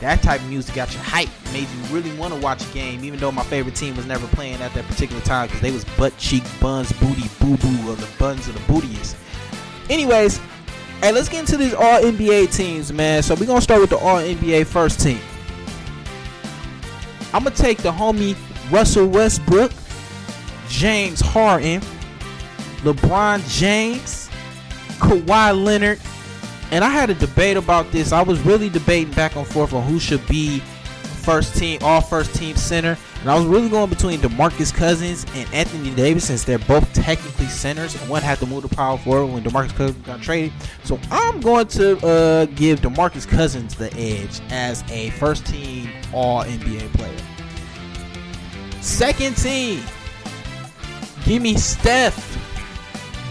[0.00, 3.04] That type of music got you hype, made you really want to watch a game,
[3.04, 5.84] even though my favorite team was never playing at that particular time because they was
[5.96, 9.14] butt cheek buns, booty, boo boo, or the buns of the bootiest.
[9.90, 10.40] Anyways,
[11.02, 13.22] hey, let's get into these All NBA teams, man.
[13.22, 15.20] So we're gonna start with the All NBA first team.
[17.34, 18.36] I'm gonna take the homie
[18.70, 19.72] Russell Westbrook,
[20.68, 21.80] James Harden,
[22.82, 24.30] LeBron James,
[24.98, 26.00] Kawhi Leonard,
[26.70, 28.12] and I had a debate about this.
[28.12, 30.60] I was really debating back and forth on who should be
[31.22, 35.48] first team, all first team center, and I was really going between DeMarcus Cousins and
[35.54, 39.32] Anthony Davis since they're both technically centers, and one had to move the power forward
[39.32, 40.52] when DeMarcus Cousins got traded.
[40.82, 46.42] So I'm going to uh, give DeMarcus Cousins the edge as a first team All
[46.42, 47.16] NBA player.
[48.80, 49.84] Second team,
[51.24, 52.30] give me Steph.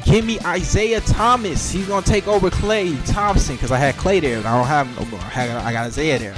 [0.06, 1.70] Give me Isaiah Thomas.
[1.70, 4.38] He's gonna take over Klay Thompson because I had Klay there.
[4.38, 5.20] And I don't have no more.
[5.36, 6.36] I got Isaiah there.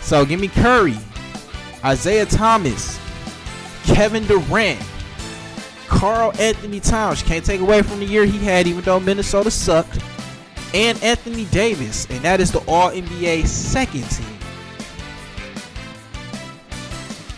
[0.00, 0.96] So give me Curry,
[1.84, 2.98] Isaiah Thomas,
[3.84, 4.80] Kevin Durant,
[5.88, 7.22] Karl-Anthony Towns.
[7.22, 9.98] Can't take away from the year he had, even though Minnesota sucked.
[10.72, 14.38] And Anthony Davis, and that is the All NBA second team.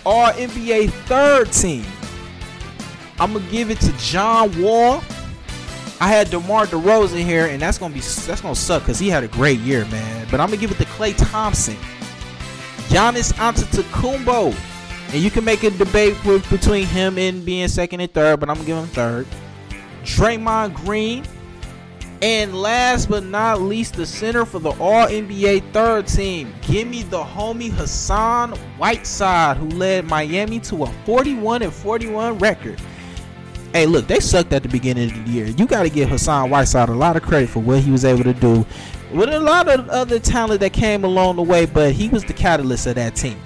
[0.05, 1.87] All NBA third team.
[3.18, 5.02] I'm gonna give it to John Wall.
[6.00, 9.22] I had DeMar DeRozan here, and that's gonna be that's gonna suck because he had
[9.22, 10.26] a great year, man.
[10.31, 11.76] But I'm gonna give it to Klay Thompson,
[12.92, 14.55] Giannis Antetokounmpo,
[15.14, 18.50] and you can make a debate with, between him and being second and third, but
[18.50, 19.26] I'm gonna give him third.
[20.05, 21.24] Draymond Green,
[22.20, 26.52] and last but not least, the center for the All NBA third team.
[26.61, 32.78] Give me the homie Hassan Whiteside, who led Miami to a 41 and 41 record.
[33.72, 35.46] Hey, look, they sucked at the beginning of the year.
[35.46, 38.24] You got to give Hassan Whiteside a lot of credit for what he was able
[38.24, 38.66] to do
[39.12, 42.33] with a lot of other talent that came along the way, but he was the
[42.33, 43.40] catalyst of that team.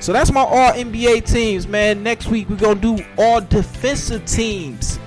[0.00, 2.02] So that's my all NBA teams, man.
[2.02, 4.98] Next week, we're to do all defensive teams.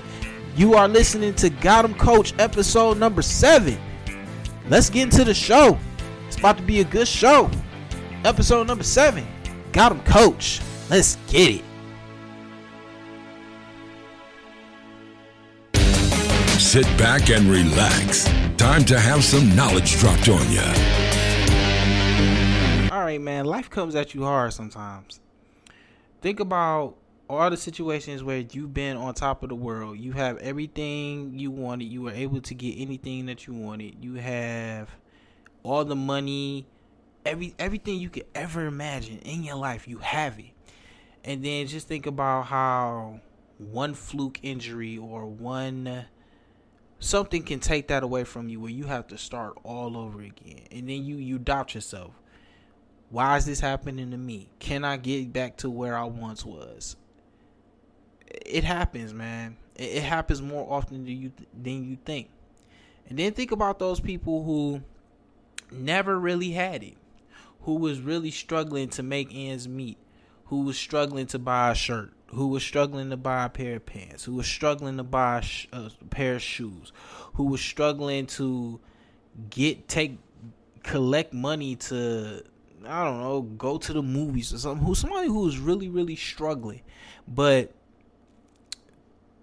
[0.54, 3.78] You are listening to Got 'em Coach episode number seven.
[4.68, 5.78] Let's get into the show.
[6.28, 7.50] It's about to be a good show.
[8.24, 9.26] Episode number seven.
[9.72, 10.60] Got 'em Coach.
[10.90, 11.71] Let's get it.
[16.72, 18.24] Sit back and relax.
[18.56, 20.62] Time to have some knowledge dropped on you.
[22.90, 23.44] All right, man.
[23.44, 25.20] Life comes at you hard sometimes.
[26.22, 26.96] Think about
[27.28, 29.98] all the situations where you've been on top of the world.
[29.98, 31.88] You have everything you wanted.
[31.88, 34.02] You were able to get anything that you wanted.
[34.02, 34.88] You have
[35.64, 36.64] all the money,
[37.26, 39.86] every everything you could ever imagine in your life.
[39.86, 40.54] You have it.
[41.22, 43.20] And then just think about how
[43.58, 46.06] one fluke injury or one
[47.02, 50.66] something can take that away from you where you have to start all over again.
[50.70, 52.12] And then you you doubt yourself.
[53.10, 54.48] Why is this happening to me?
[54.58, 56.96] Can I get back to where I once was?
[58.46, 59.56] It happens, man.
[59.74, 62.28] It, happens more often than you than you think.
[63.08, 64.82] And then think about those people who
[65.70, 66.96] never really had it,
[67.62, 69.98] who was really struggling to make ends meet,
[70.46, 73.86] who was struggling to buy a shirt, who was struggling to buy a pair of
[73.86, 76.92] pants, who was struggling to buy a, sh- a pair of shoes,
[77.34, 78.80] who was struggling to
[79.50, 80.18] get take
[80.82, 82.42] collect money to
[82.86, 84.84] I don't know, go to the movies or something.
[84.84, 86.82] Who somebody who was really really struggling,
[87.28, 87.72] but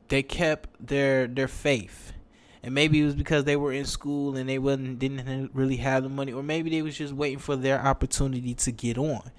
[0.10, 2.14] they kept their their faith.
[2.62, 6.04] And maybe it was because they were in school and they wasn't didn't really have
[6.04, 9.32] the money, or maybe they was just waiting for their opportunity to get on.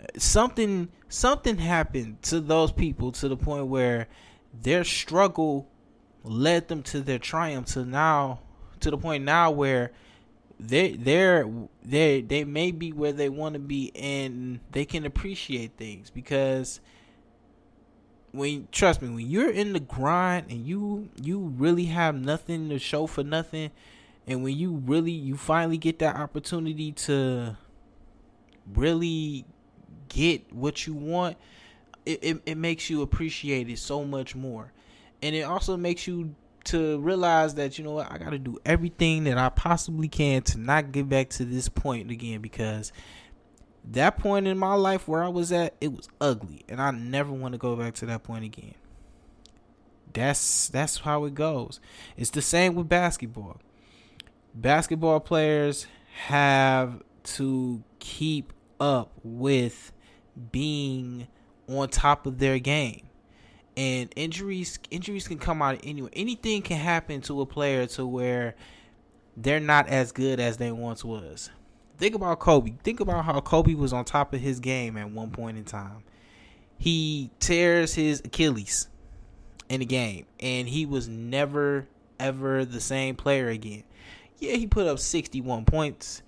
[0.00, 4.08] Uh, something something happened to those people to the point where
[4.62, 5.68] their struggle
[6.24, 8.40] led them to their triumph to now
[8.80, 9.92] to the point now where
[10.58, 11.48] they they're
[11.84, 16.80] they they may be where they want to be and they can appreciate things because
[18.32, 22.78] when trust me when you're in the grind and you you really have nothing to
[22.78, 23.70] show for nothing
[24.26, 27.56] and when you really you finally get that opportunity to
[28.74, 29.44] really
[30.14, 31.36] get what you want
[32.06, 34.72] it, it, it makes you appreciate it so much more
[35.22, 38.58] and it also makes you to realize that you know what I got to do
[38.64, 42.92] everything that I possibly can to not get back to this point again because
[43.90, 47.32] that point in my life where I was at it was ugly and I never
[47.32, 48.74] want to go back to that point again.
[50.12, 51.80] That's that's how it goes.
[52.16, 53.60] It's the same with basketball.
[54.54, 55.86] Basketball players
[56.26, 59.92] have to keep up with
[60.52, 61.28] being
[61.68, 63.08] on top of their game
[63.76, 66.10] and injuries injuries can come out anywhere.
[66.14, 68.54] Anything can happen to a player to where
[69.36, 71.50] they're not as good as they once was.
[71.98, 72.74] Think about Kobe.
[72.82, 76.04] Think about how Kobe was on top of his game at one point in time.
[76.78, 78.88] He tears his Achilles
[79.68, 81.86] in the game, and he was never
[82.20, 83.84] ever the same player again.
[84.38, 86.22] Yeah, he put up 61 points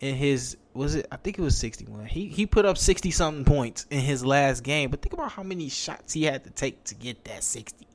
[0.00, 2.06] in his was it I think it was 61.
[2.06, 5.42] He he put up 60 something points in his last game, but think about how
[5.42, 7.86] many shots he had to take to get that 60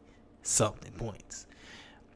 [0.42, 1.46] something points.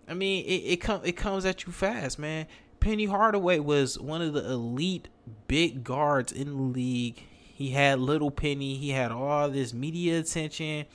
[0.08, 2.47] I mean, it it com- it comes at you fast, man.
[2.80, 5.08] Penny Hardaway was one of the elite
[5.47, 7.23] big guards in the league.
[7.54, 10.86] He had little Penny, he had all this media attention.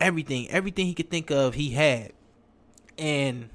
[0.00, 2.12] Everything, everything he could think of, he had.
[2.96, 3.50] And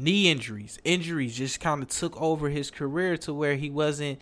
[0.00, 4.18] knee injuries, injuries just kind of took over his career to where he wasn't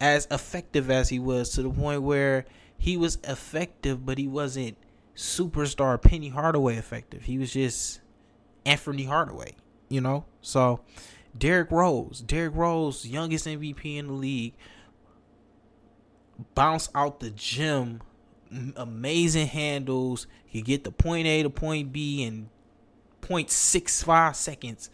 [0.00, 2.44] as effective as he was to the point where
[2.78, 4.76] he was effective, but he wasn't
[5.16, 7.24] superstar Penny Hardaway effective.
[7.24, 8.00] He was just
[8.64, 9.54] Anthony Hardaway,
[9.88, 10.26] you know?
[10.42, 10.80] So
[11.36, 14.54] Derrick Rose, Derrick Rose, youngest MVP in the league,
[16.54, 18.02] bounce out the gym,
[18.76, 20.26] amazing handles.
[20.44, 22.50] He get the point A to point B in
[23.22, 24.90] 0.65 seconds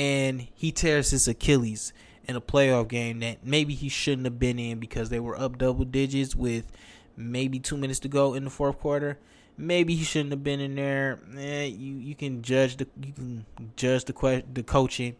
[0.00, 1.92] and he tears his Achilles
[2.24, 5.58] in a playoff game that maybe he shouldn't have been in because they were up
[5.58, 6.72] double digits with
[7.18, 9.18] maybe two minutes to go in the fourth quarter.
[9.58, 11.20] Maybe he shouldn't have been in there.
[11.36, 13.44] Eh, you you can judge the you can
[13.76, 15.16] judge the que- the coaching,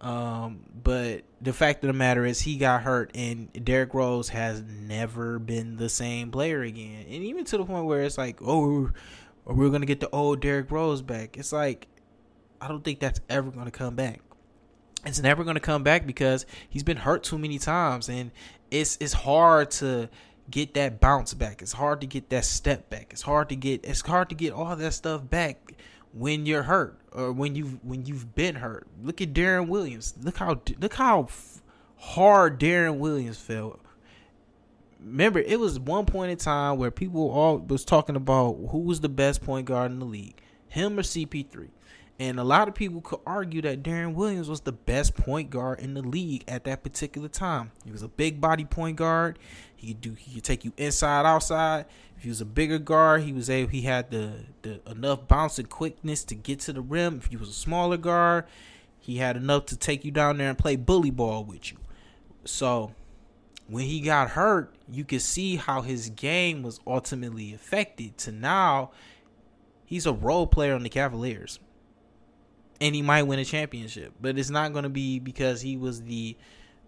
[0.00, 4.62] um, but the fact of the matter is he got hurt, and Derrick Rose has
[4.62, 7.06] never been the same player again.
[7.06, 8.92] And even to the point where it's like, oh,
[9.44, 11.36] we're gonna get the old Derrick Rose back.
[11.36, 11.88] It's like
[12.64, 14.20] I don't think that's ever going to come back.
[15.04, 18.30] It's never going to come back because he's been hurt too many times, and
[18.70, 20.08] it's it's hard to
[20.50, 21.60] get that bounce back.
[21.60, 23.08] It's hard to get that step back.
[23.10, 25.74] It's hard to get it's hard to get all that stuff back
[26.14, 28.86] when you're hurt or when you when you've been hurt.
[29.02, 30.14] Look at Deron Williams.
[30.22, 31.28] Look how look how
[31.96, 33.78] hard Deron Williams felt.
[35.00, 39.00] Remember, it was one point in time where people all was talking about who was
[39.00, 41.68] the best point guard in the league, him or CP3.
[42.18, 45.80] And a lot of people could argue that Deron Williams was the best point guard
[45.80, 47.72] in the league at that particular time.
[47.84, 49.38] He was a big body point guard.
[49.74, 51.86] He could do he could take you inside outside.
[52.16, 55.58] If he was a bigger guard, he was able he had the, the enough bounce
[55.58, 57.16] and quickness to get to the rim.
[57.16, 58.44] If he was a smaller guard,
[59.00, 61.78] he had enough to take you down there and play bully ball with you.
[62.44, 62.92] So
[63.66, 68.92] when he got hurt, you could see how his game was ultimately affected to now
[69.84, 71.58] he's a role player on the Cavaliers
[72.80, 74.12] and he might win a championship.
[74.20, 76.36] But it's not going to be because he was the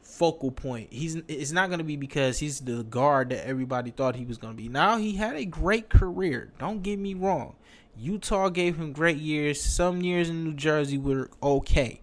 [0.03, 0.93] focal point.
[0.93, 4.39] He's it's not going to be because he's the guard that everybody thought he was
[4.39, 4.69] going to be.
[4.69, 6.53] Now he had a great career.
[6.59, 7.55] Don't get me wrong.
[7.99, 9.61] Utah gave him great years.
[9.61, 12.01] Some years in New Jersey were okay.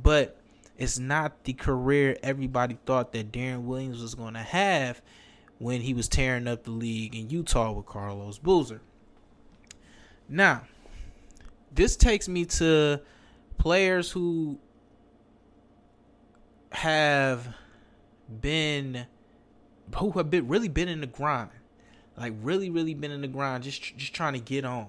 [0.00, 0.36] But
[0.76, 5.00] it's not the career everybody thought that Deron Williams was going to have
[5.58, 8.80] when he was tearing up the league in Utah with Carlos Boozer.
[10.28, 10.62] Now,
[11.74, 13.00] this takes me to
[13.58, 14.58] players who
[16.72, 17.48] have
[18.40, 19.06] been
[19.96, 21.50] who have been really been in the grind.
[22.16, 24.88] Like really really been in the grind just just trying to get on.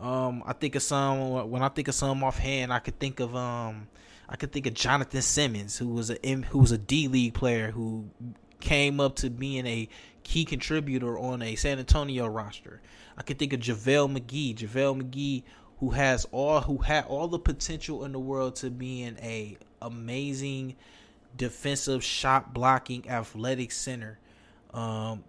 [0.00, 3.34] Um i think of some when i think of some offhand i could think of
[3.34, 3.88] um
[4.28, 7.70] i could think of jonathan simmons who was a who was a d league player
[7.70, 8.04] who
[8.60, 9.88] came up to being a
[10.22, 12.80] key contributor on a san antonio roster.
[13.16, 14.56] I could think of javale mcgee.
[14.56, 15.44] Javale mcgee
[15.78, 19.56] who has all who had all the potential in the world to be in a
[19.82, 20.74] amazing
[21.36, 24.18] defensive shot blocking athletic center.
[24.72, 25.24] Um,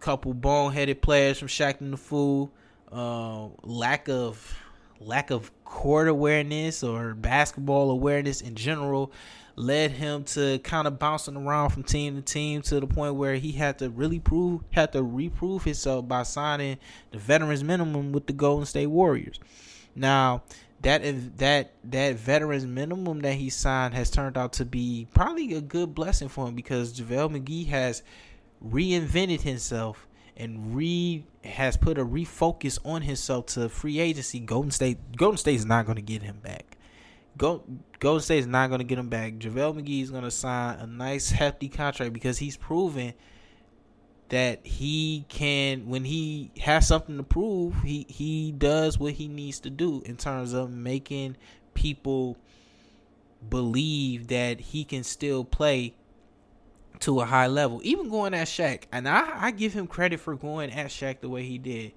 [0.00, 2.52] couple boneheaded players from Shaqtin' the Fool.
[2.90, 4.56] Uh, lack of
[5.00, 9.12] lack of court awareness or basketball awareness in general
[9.58, 13.34] led him to kind of bouncing around from team to team to the point where
[13.34, 16.78] he had to really prove had to reprove himself by signing
[17.10, 19.40] the veterans minimum with the Golden State Warriors.
[19.94, 20.42] Now,
[20.82, 21.02] that
[21.38, 25.94] that that veterans minimum that he signed has turned out to be probably a good
[25.94, 28.02] blessing for him because JaVale McGee has
[28.64, 30.06] reinvented himself
[30.36, 34.38] and Reed has put a refocus on himself to free agency.
[34.38, 36.77] Golden State, Golden State is not going to get him back.
[37.38, 37.62] Go,
[38.00, 39.34] Golden State is not going to get him back.
[39.34, 43.14] JaVale McGee is going to sign a nice hefty contract because he's proven
[44.28, 49.60] that he can when he has something to prove, he he does what he needs
[49.60, 51.36] to do in terms of making
[51.74, 52.36] people
[53.48, 55.94] believe that he can still play
[57.00, 57.80] to a high level.
[57.84, 61.28] Even going at Shaq, and I, I give him credit for going at Shaq the
[61.28, 61.92] way he did.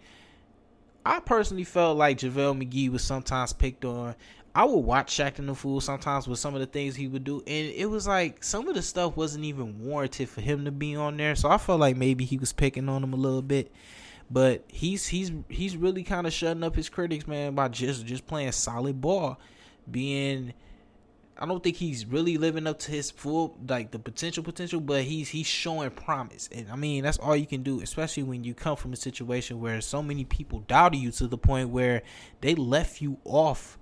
[1.04, 4.16] I personally felt like JaVale McGee was sometimes picked on.
[4.54, 7.24] I would watch Shaq and the Fool sometimes with some of the things he would
[7.24, 10.72] do, and it was like some of the stuff wasn't even warranted for him to
[10.72, 11.36] be on there.
[11.36, 13.72] So I felt like maybe he was picking on him a little bit.
[14.30, 18.28] But he's he's he's really kind of shutting up his critics, man, by just just
[18.28, 19.39] playing solid ball,
[19.89, 20.54] being
[21.38, 25.04] I don't think he's really living up to his full like the potential potential, but
[25.04, 26.49] he's he's showing promise.
[26.52, 29.60] And I mean, that's all you can do, especially when you come from a situation
[29.60, 32.04] where so many people doubted you to the point where
[32.41, 33.80] they left you off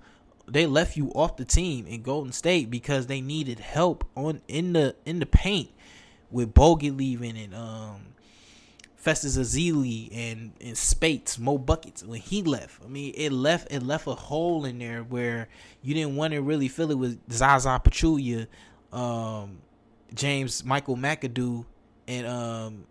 [0.50, 4.72] they left you off the team in Golden State because they needed help on in
[4.72, 5.70] the in the paint
[6.30, 8.10] with Bogut leaving and um
[9.00, 12.82] Festus Ezeli and and Speights, Mo Buckets when he left.
[12.84, 15.48] I mean, it left it left a hole in there where
[15.82, 18.46] you didn't want to really fill it with Zaza Pachulia,
[18.92, 19.58] um,
[20.12, 21.64] James Michael McAdoo,
[22.06, 22.84] and um,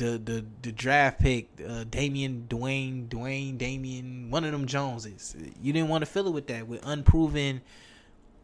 [0.00, 5.36] the the the draft pick uh, Damian Dwayne Dwayne Damian one of them Joneses.
[5.62, 7.60] You didn't want to fill it with that with unproven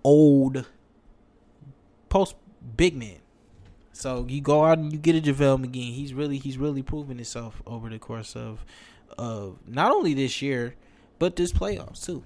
[0.04, 0.66] old
[2.10, 2.36] post
[2.76, 3.16] big men.
[3.92, 5.94] So you go out and you get a JaVale McGee.
[5.94, 8.62] He's really he's really proven himself over the course of
[9.16, 10.74] of not only this year,
[11.18, 12.22] but this playoffs too.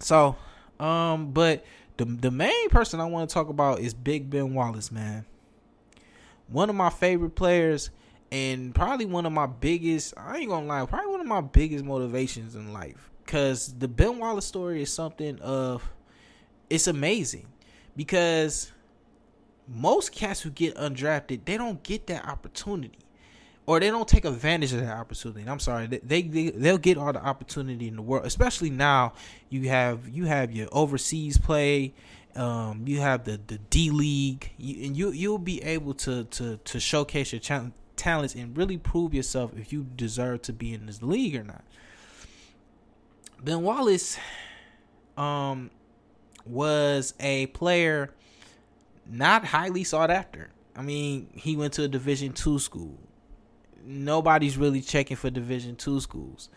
[0.00, 0.36] So,
[0.78, 1.64] um, but
[1.96, 5.24] the the main person I want to talk about is Big Ben Wallace, man.
[6.48, 7.88] One of my favorite players
[8.30, 11.84] and probably one of my biggest I ain't gonna lie, probably one of my biggest
[11.84, 13.10] motivations in life.
[13.26, 15.88] Cause the Ben Wallace story is something of
[16.68, 17.46] it's amazing
[17.96, 18.72] because
[19.68, 22.98] most cats who get undrafted, they don't get that opportunity.
[23.66, 25.48] Or they don't take advantage of that opportunity.
[25.48, 28.26] I'm sorry, they, they they'll get all the opportunity in the world.
[28.26, 29.14] Especially now,
[29.48, 31.94] you have you have your overseas play,
[32.36, 36.58] um, you have the the D League, you, and you you'll be able to to
[36.58, 40.86] to showcase your ch- talents and really prove yourself if you deserve to be in
[40.86, 41.64] this league or not.
[43.42, 44.18] Ben Wallace,
[45.16, 45.70] um,
[46.46, 48.10] was a player
[49.06, 50.50] not highly sought after.
[50.76, 52.98] I mean, he went to a Division two school.
[53.84, 56.48] Nobody's really checking for Division two schools.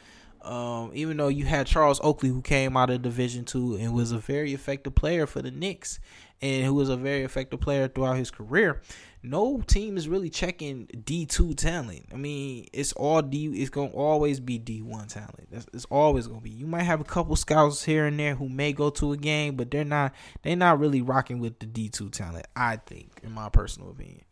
[0.41, 4.11] Um, even though you had Charles Oakley, who came out of Division two and was
[4.11, 5.99] a very effective player for the Knicks,
[6.41, 8.81] and who was a very effective player throughout his career,
[9.23, 12.05] no team is really checking D two talent.
[12.13, 13.47] I mean, it's all D.
[13.47, 15.47] It's gonna always be D one talent.
[15.51, 16.49] It's, it's always gonna be.
[16.49, 19.55] You might have a couple scouts here and there who may go to a game,
[19.55, 20.13] but they're not.
[20.43, 22.45] They're not really rocking with the D two talent.
[22.55, 24.23] I think, in my personal opinion.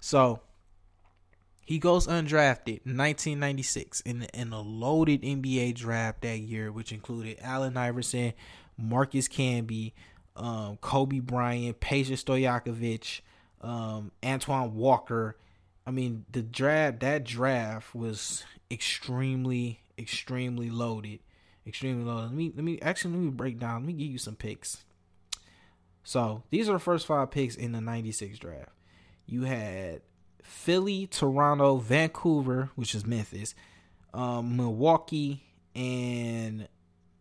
[0.00, 0.40] So
[1.64, 7.38] he goes undrafted in 1996 in in a loaded NBA draft that year, which included
[7.42, 8.32] Allen Iverson,
[8.78, 9.92] Marcus Camby,
[10.36, 13.20] um, Kobe Bryant, Peja Stojakovic
[13.60, 15.36] um, Antoine Walker.
[15.86, 21.20] I mean, the draft that draft was extremely, extremely loaded,
[21.66, 22.26] extremely loaded.
[22.26, 23.80] Let me let me actually let me break down.
[23.80, 24.84] Let me give you some picks.
[26.04, 28.70] So these are the first five picks in the '96 draft.
[29.26, 30.02] You had
[30.42, 33.54] Philly, Toronto, Vancouver, which is Memphis,
[34.14, 35.42] um, Milwaukee,
[35.74, 36.68] and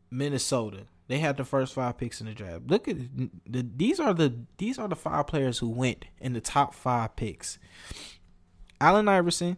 [0.09, 0.83] Minnesota.
[1.07, 2.67] They had the first five picks in the draft.
[2.67, 2.97] Look at
[3.45, 7.15] the these are the these are the five players who went in the top five
[7.15, 7.57] picks.
[8.81, 9.57] Allen Iverson,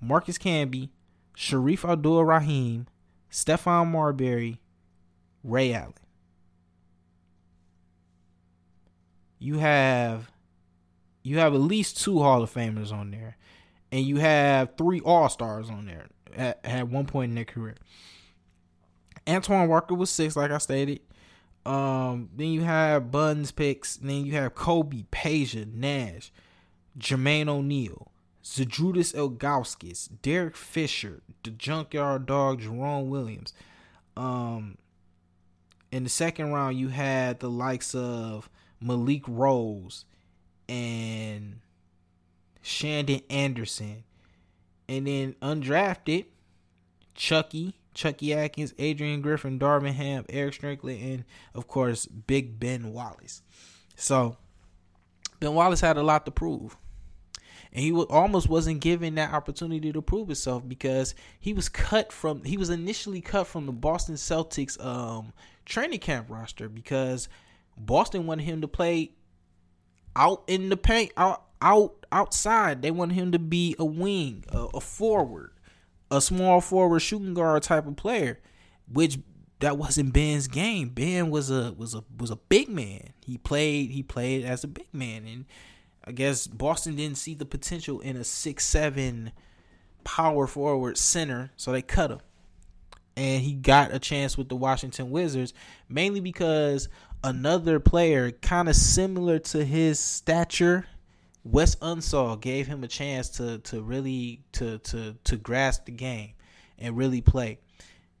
[0.00, 0.90] Marcus Camby,
[1.36, 2.86] Shareef Abdul Rahim,
[3.30, 4.60] Stephon Marbury,
[5.42, 5.94] Ray Allen.
[9.38, 10.30] You have
[11.22, 13.36] you have at least two Hall of Famers on there,
[13.90, 17.76] and you have three All Stars on there at, at one point in their career.
[19.28, 21.00] Antoine Walker was six, like I stated.
[21.64, 23.96] Um, then you have Buns picks.
[23.96, 26.32] Then you have Kobe, Peja, Nash,
[26.98, 28.10] Jermaine O'Neal,
[28.42, 33.52] Zydrunas Ilgauskas, Derek Fisher, the Junkyard Dog, Jerome Williams.
[34.16, 34.76] Um,
[35.90, 38.50] in the second round, you had the likes of
[38.80, 40.04] Malik Rose
[40.68, 41.60] and
[42.60, 44.04] Shandon Anderson.
[44.88, 46.26] And then undrafted,
[47.14, 51.24] Chucky, Chucky Atkins, Adrian Griffin, Darvin Ham, Erick Strickland, and
[51.54, 53.42] of course Big Ben Wallace.
[53.96, 54.36] So
[55.40, 56.76] Ben Wallace had a lot to prove.
[57.72, 62.44] and he almost wasn't given that opportunity to prove himself because he was cut from
[62.44, 65.32] he was initially cut from the Boston Celtics um,
[65.64, 67.28] training camp roster because
[67.76, 69.12] Boston wanted him to play
[70.14, 74.58] out in the paint out out outside they wanted him to be a wing a,
[74.74, 75.51] a forward
[76.12, 78.38] a small forward shooting guard type of player
[78.90, 79.18] which
[79.60, 80.88] that wasn't Ben's game.
[80.88, 83.12] Ben was a was a was a big man.
[83.24, 85.44] He played he played as a big man and
[86.04, 89.32] I guess Boston didn't see the potential in a six seven
[90.04, 92.20] power forward center, so they cut him.
[93.16, 95.54] And he got a chance with the Washington Wizards,
[95.88, 96.88] mainly because
[97.22, 100.86] another player kind of similar to his stature,
[101.44, 106.32] Wes Unseld, gave him a chance to to really to to to grasp the game
[106.78, 107.58] and really play.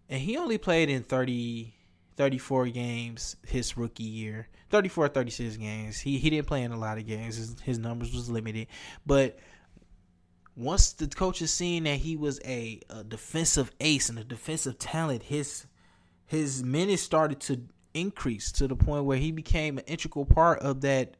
[0.08, 1.74] And he only played in 30
[2.16, 4.48] 34 games his rookie year.
[4.70, 5.98] 34 36 games.
[5.98, 7.36] He he didn't play in a lot of games.
[7.36, 8.66] His, his numbers was limited.
[9.06, 9.38] But
[10.56, 15.22] once the coaches seen that he was a, a defensive ace and a defensive talent
[15.22, 15.66] his
[16.26, 17.62] his minutes started to
[17.94, 21.16] increase to the point where he became an integral part of that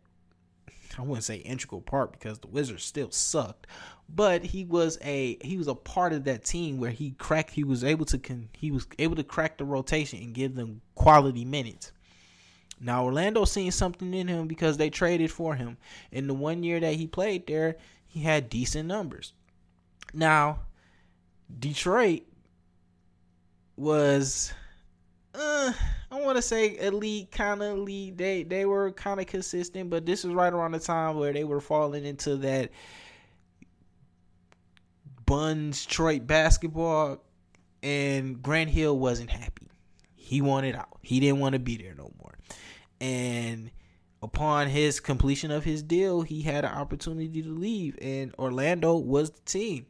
[0.99, 3.66] I wouldn't say integral part because the Wizards still sucked,
[4.09, 7.64] but he was a he was a part of that team where he cracked he
[7.64, 11.45] was able to con, he was able to crack the rotation and give them quality
[11.45, 11.93] minutes.
[12.80, 15.78] Now Orlando seen something in him because they traded for him.
[16.11, 17.76] In the one year that he played there,
[18.07, 19.32] he had decent numbers.
[20.12, 20.61] Now,
[21.59, 22.22] Detroit
[23.76, 24.53] was
[25.35, 25.72] uh,
[26.11, 28.18] I want to say elite, kind of elite.
[28.18, 31.45] They they were kind of consistent, but this is right around the time where they
[31.45, 32.70] were falling into that
[35.24, 37.24] Buns Detroit basketball,
[37.83, 39.68] and Grant Hill wasn't happy.
[40.14, 40.99] He wanted out.
[41.03, 42.39] He didn't want to be there no more.
[43.01, 43.70] And
[44.22, 49.30] upon his completion of his deal, he had an opportunity to leave, and Orlando was
[49.30, 49.87] the team.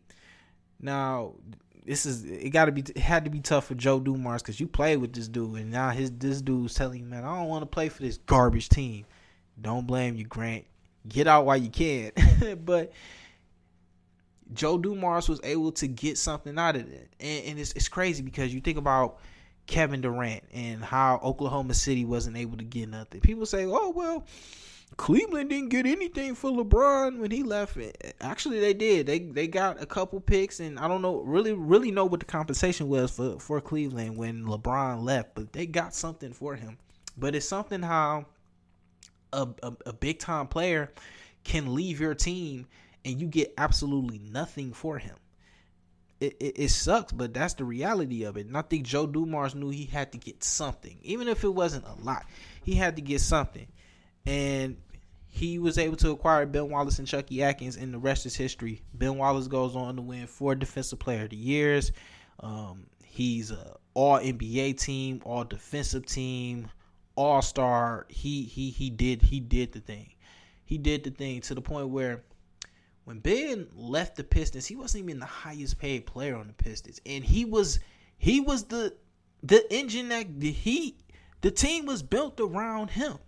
[0.80, 1.34] Now,
[1.84, 4.60] this is it got to be it had to be tough for Joe Dumars because
[4.60, 7.48] you played with this dude, and now his this dude's telling you, man, I don't
[7.48, 9.04] want to play for this garbage team.
[9.60, 10.64] Don't blame you, Grant.
[11.08, 12.12] Get out while you can.
[12.64, 12.92] but
[14.52, 18.22] Joe Dumars was able to get something out of it, and, and it's it's crazy
[18.22, 19.18] because you think about
[19.66, 23.20] Kevin Durant and how Oklahoma City wasn't able to get nothing.
[23.20, 24.24] People say, oh well
[24.96, 27.78] Cleveland didn't get anything for LeBron when he left.
[28.20, 29.06] Actually, they did.
[29.06, 32.26] They they got a couple picks, and I don't know really really know what the
[32.26, 36.78] compensation was for for Cleveland when LeBron left, but they got something for him.
[37.16, 38.26] But it's something how
[39.32, 40.92] a a, a big time player
[41.44, 42.66] can leave your team
[43.04, 45.16] and you get absolutely nothing for him.
[46.20, 48.46] It, it, it, sucks, but that's the reality of it.
[48.46, 51.84] And I think Joe Dumars knew he had to get something, even if it wasn't
[51.84, 52.26] a lot.
[52.62, 53.66] He had to get something
[54.26, 54.76] and
[55.28, 58.82] he was able to acquire Ben Wallace and Chucky Atkins, and the rest is history.
[58.94, 61.92] Ben Wallace goes on to win four Defensive Player of the Years.
[62.40, 66.68] Um, he's a All NBA team, All Defensive team,
[67.16, 68.06] All Star.
[68.08, 70.12] He he he did he did the thing.
[70.64, 72.24] He did the thing to the point where
[73.04, 77.00] when Ben left the Pistons, he wasn't even the highest paid player on the Pistons,
[77.06, 77.80] and he was
[78.18, 78.94] he was the
[79.42, 80.96] the engine that he
[81.40, 83.18] the team was built around him.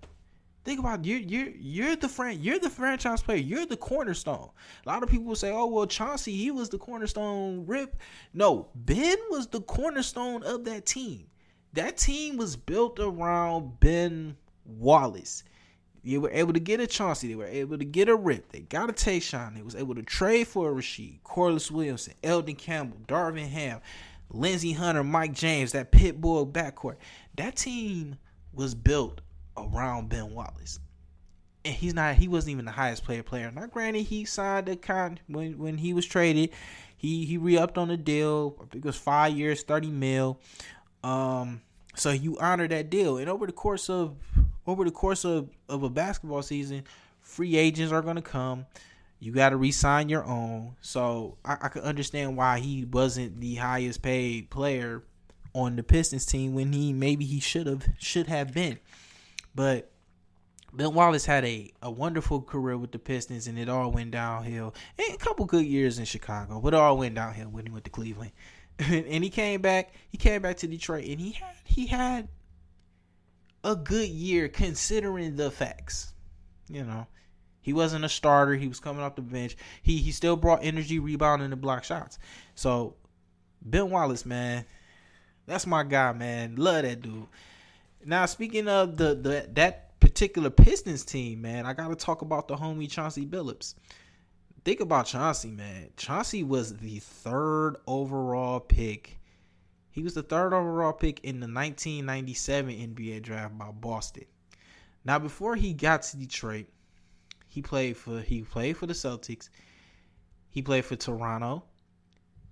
[0.64, 3.36] Think about you you're you're the fran- you're the franchise player.
[3.38, 4.48] You're the cornerstone.
[4.84, 7.96] A lot of people say, "Oh well, Chauncey, he was the cornerstone." Rip,
[8.32, 11.26] no, Ben was the cornerstone of that team.
[11.74, 15.44] That team was built around Ben Wallace.
[16.02, 17.28] They were able to get a Chauncey.
[17.28, 18.50] They were able to get a Rip.
[18.50, 19.54] They got a Tayshaun.
[19.54, 23.80] They was able to trade for a Rasheed, Corliss Williamson, Elden Campbell, Darvin Ham,
[24.30, 26.96] Lindsey Hunter, Mike James, that Pitbull backcourt.
[27.36, 28.16] That team
[28.52, 29.20] was built
[29.56, 30.78] around Ben Wallace.
[31.64, 33.50] And he's not he wasn't even the highest player player.
[33.50, 36.50] Now granted he signed a con when when he was traded,
[36.96, 38.56] he he re-upped on the deal.
[38.60, 40.40] I think it was five years, 30 mil.
[41.02, 41.62] Um
[41.94, 43.16] so you honor that deal.
[43.16, 44.16] And over the course of
[44.66, 46.84] over the course of, of a basketball season,
[47.20, 48.66] free agents are gonna come.
[49.20, 50.76] You got to resign your own.
[50.82, 55.02] So I, I can understand why he wasn't the highest paid player
[55.54, 58.78] on the Pistons team when he maybe he should have should have been.
[59.54, 59.90] But
[60.72, 64.74] Ben Wallace had a, a wonderful career with the Pistons, and it all went downhill.
[64.98, 67.84] And a couple good years in Chicago, but it all went downhill when he went
[67.84, 68.32] to Cleveland.
[68.78, 69.94] and he came back.
[70.08, 72.28] He came back to Detroit, and he had he had
[73.62, 76.12] a good year considering the facts.
[76.68, 77.06] You know,
[77.60, 78.54] he wasn't a starter.
[78.54, 79.56] He was coming off the bench.
[79.82, 82.18] He he still brought energy, rebounding, and block shots.
[82.56, 82.96] So
[83.62, 84.64] Ben Wallace, man,
[85.46, 86.56] that's my guy, man.
[86.56, 87.28] Love that dude.
[88.04, 92.56] Now speaking of the, the that particular Pistons team, man, I gotta talk about the
[92.56, 93.74] homie Chauncey Billups.
[94.64, 95.90] think about Chauncey, man.
[95.96, 99.18] Chauncey was the third overall pick.
[99.90, 104.24] He was the third overall pick in the 1997 NBA draft by Boston.
[105.04, 106.66] Now, before he got to Detroit,
[107.48, 109.48] he played for he played for the Celtics.
[110.50, 111.64] He played for Toronto.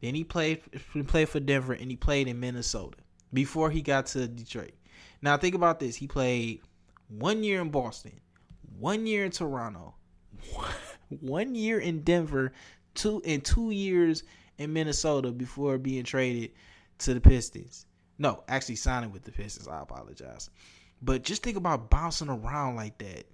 [0.01, 2.99] Then he played he played for Denver and he played in Minnesota
[3.33, 4.73] before he got to Detroit.
[5.23, 5.97] Now think about this.
[5.97, 6.61] He played
[7.09, 8.21] one year in Boston,
[8.79, 9.95] one year in Toronto,
[11.21, 12.53] one year in Denver,
[12.95, 14.25] two and two years
[14.59, 16.51] in Minnesota before being traded
[16.99, 17.87] to the Pistons.
[18.19, 19.69] No, actually signing with the Pistons.
[19.69, 20.51] I apologize.
[21.01, 23.25] But just think about bouncing around like that.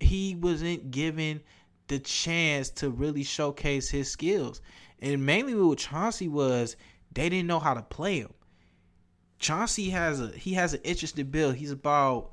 [0.00, 1.40] He wasn't given
[1.88, 4.60] the chance to really showcase his skills.
[5.00, 6.76] And mainly what Chauncey was,
[7.12, 8.32] they didn't know how to play him.
[9.42, 11.56] Chauncey has a he has an interesting build.
[11.56, 12.30] He's about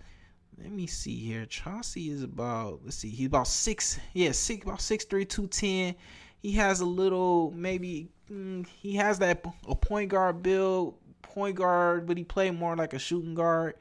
[0.57, 1.45] let me see here.
[1.47, 5.95] Chauncey is about let's see, he's about six yeah, six about six three, two ten.
[6.41, 12.05] He has a little maybe mm, he has that a point guard build, point guard,
[12.05, 13.73] but he played more like a shooting guard.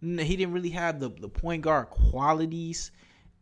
[0.00, 2.90] He didn't really have the, the point guard qualities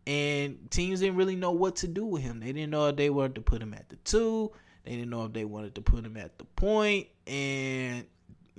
[0.07, 2.41] and teams didn't really know what to do with him.
[2.41, 4.51] They didn't know if they wanted to put him at the two.
[4.85, 8.05] They didn't know if they wanted to put him at the point, and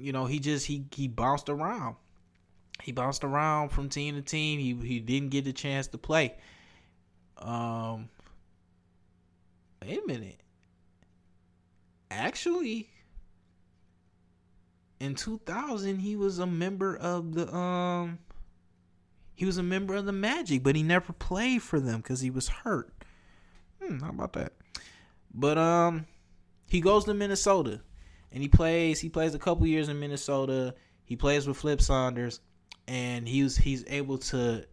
[0.02, 1.96] you know he just he he bounced around.
[2.82, 4.60] He bounced around from team to team.
[4.60, 6.36] He he didn't get the chance to play.
[7.38, 8.10] Um,
[9.82, 10.40] wait a minute.
[12.10, 12.90] Actually,
[15.00, 18.20] in 2000, he was a member of the um.
[19.34, 22.30] He was a member of the Magic, but he never played for them because he
[22.30, 22.94] was hurt.
[23.82, 24.54] Hmm, how about that?
[25.34, 26.06] But um,
[26.68, 27.82] he goes to Minnesota,
[28.32, 29.00] and he plays.
[29.00, 30.76] He plays a couple years in Minnesota.
[31.06, 32.40] He plays with Flip Saunders,
[32.88, 34.66] and he was he's able to.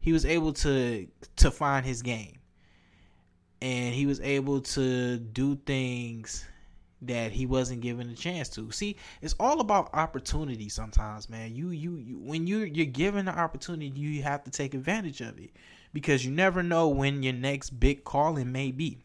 [0.00, 2.38] He was able to to find his game,
[3.60, 6.44] and he was able to do things
[7.02, 8.70] that he wasn't given a chance to.
[8.70, 11.54] See, it's all about opportunity sometimes, man.
[11.54, 15.38] You you, you when you you're given the opportunity, you have to take advantage of
[15.38, 15.50] it
[15.92, 19.04] because you never know when your next big calling may be.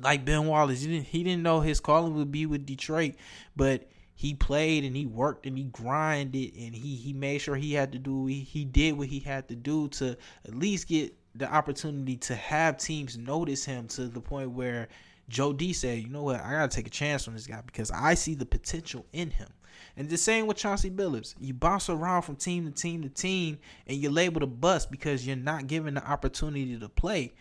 [0.00, 3.14] Like Ben Wallace, he didn't he didn't know his calling would be with Detroit,
[3.54, 7.74] but he played and he worked and he grinded and he he made sure he
[7.74, 10.16] had to do he, he did what he had to do to
[10.46, 14.88] at least get the opportunity to have teams notice him to the point where
[15.28, 17.90] Joe D said, you know what, I gotta take a chance on this guy because
[17.90, 19.48] I see the potential in him.
[19.96, 21.34] And the same with Chauncey Billups.
[21.38, 25.26] You bounce around from team to team to team and you're labeled a bust because
[25.26, 27.34] you're not given the opportunity to play.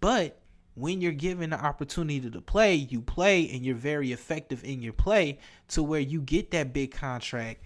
[0.00, 0.40] But
[0.76, 4.92] when you're given the opportunity to play, you play and you're very effective in your
[4.92, 7.62] play to where you get that big contract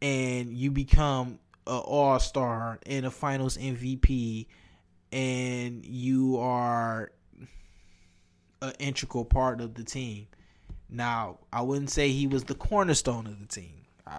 [0.00, 4.46] and you become an all-star and a finals MVP
[5.12, 7.12] and you are
[8.62, 10.26] an integral part of the team.
[10.88, 13.74] Now, I wouldn't say he was the cornerstone of the team.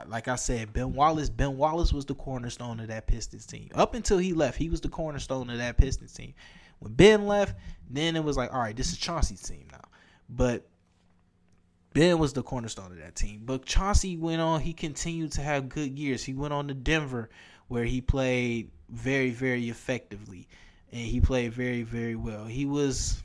[0.07, 3.69] Like I said, Ben Wallace, Ben Wallace was the cornerstone of that Pistons team.
[3.73, 6.33] Up until he left, he was the cornerstone of that Pistons team.
[6.81, 7.55] When Ben left,
[7.89, 9.87] then it was like, all right, this is Chauncey's team now.
[10.27, 10.67] But
[11.93, 13.43] Ben was the cornerstone of that team.
[13.45, 16.23] But Chauncey went on, he continued to have good years.
[16.23, 17.29] He went on to Denver
[17.67, 20.47] where he played very, very effectively.
[20.91, 22.45] And he played very, very well.
[22.45, 23.23] He was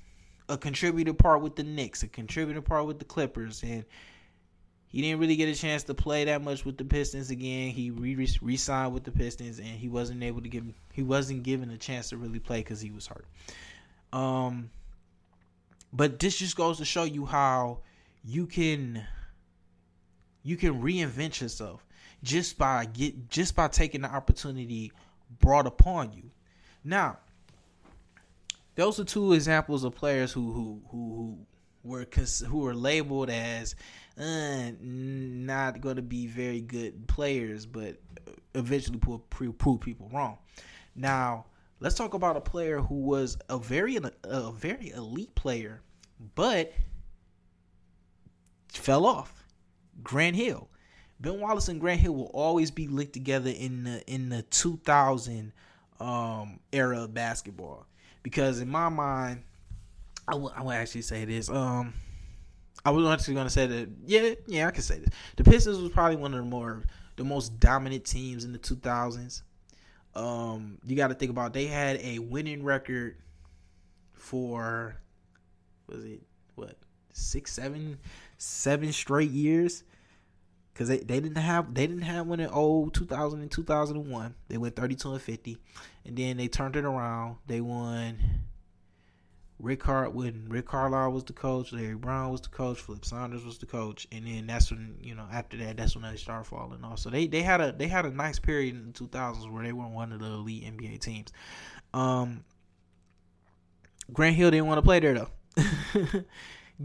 [0.50, 3.84] a contributor part with the Knicks, a contributor part with the Clippers, and
[4.96, 7.68] he didn't really get a chance to play that much with the Pistons again.
[7.68, 11.68] He re signed with the Pistons, and he wasn't able to give he wasn't given
[11.68, 13.26] a chance to really play because he was hurt.
[14.14, 14.70] Um,
[15.92, 17.80] but this just goes to show you how
[18.24, 19.04] you can
[20.42, 21.84] you can reinvent yourself
[22.22, 24.92] just by get just by taking the opportunity
[25.40, 26.30] brought upon you.
[26.82, 27.18] Now,
[28.76, 31.38] those are two examples of players who who who,
[31.82, 32.06] who were
[32.48, 33.74] who were labeled as
[34.18, 37.96] uh, not going to be very good players, but
[38.54, 40.38] eventually prove, people wrong.
[40.94, 41.46] Now,
[41.80, 45.82] let's talk about a player who was a very a very elite player,
[46.34, 46.72] but
[48.72, 49.44] fell off.
[50.02, 50.68] Grant Hill.
[51.18, 55.52] Ben Wallace and Grant Hill will always be linked together in the in the 2000
[55.98, 57.86] um, era of basketball
[58.22, 59.42] because in my mind,
[60.28, 61.48] I will actually say this.
[61.48, 61.94] Um,
[62.86, 63.88] I was actually going to say that.
[64.06, 65.08] Yeah, yeah, I can say this.
[65.34, 66.84] The Pistons was probably one of the more
[67.16, 69.42] the most dominant teams in the 2000s.
[70.14, 73.16] Um, you got to think about they had a winning record
[74.14, 74.94] for
[75.88, 76.22] was it
[76.54, 76.76] what
[77.12, 77.98] six, seven,
[78.38, 79.82] seven straight years
[80.72, 84.58] because they, they didn't have they didn't have one in old 2000 and 2001 they
[84.58, 85.58] went 32 and 50
[86.04, 88.18] and then they turned it around they won
[89.58, 93.44] Rick Car when Rick Carlisle was the coach, Larry Brown was the coach, Flip Saunders
[93.44, 96.44] was the coach, and then that's when you know after that that's when they started
[96.44, 96.98] falling off.
[96.98, 99.64] So they they had a they had a nice period in the two thousands where
[99.64, 101.32] they were one of the elite NBA teams.
[101.94, 102.44] Um,
[104.12, 106.24] Grant Hill didn't want to play there though.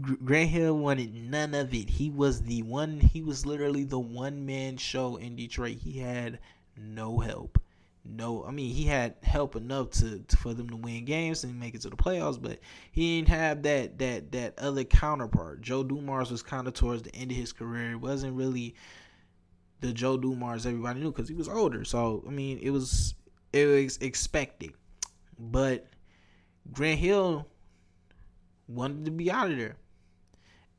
[0.24, 1.90] Grant Hill wanted none of it.
[1.90, 3.00] He was the one.
[3.00, 5.76] He was literally the one man show in Detroit.
[5.76, 6.38] He had
[6.74, 7.58] no help
[8.04, 11.58] no, I mean he had help enough to, to, for them to win games and
[11.58, 12.58] make it to the playoffs, but
[12.90, 15.60] he didn't have that that that other counterpart.
[15.60, 17.92] Joe Dumars was kind of towards the end of his career.
[17.92, 18.74] It wasn't really
[19.80, 21.84] the Joe Dumars everybody knew because he was older.
[21.84, 23.14] So I mean, it was
[23.52, 24.72] it was expected,
[25.38, 25.86] but
[26.72, 27.46] Grant Hill
[28.66, 29.76] wanted to be out of there,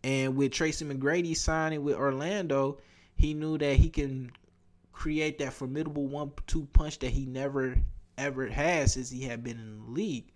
[0.04, 2.80] and with Tracy McGrady signing with Orlando,
[3.16, 4.32] he knew that he can
[4.94, 7.76] create that formidable one-two punch that he never
[8.18, 10.32] ever had since he had been in the league.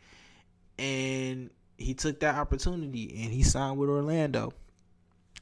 [0.79, 4.51] And he took that opportunity and he signed with Orlando.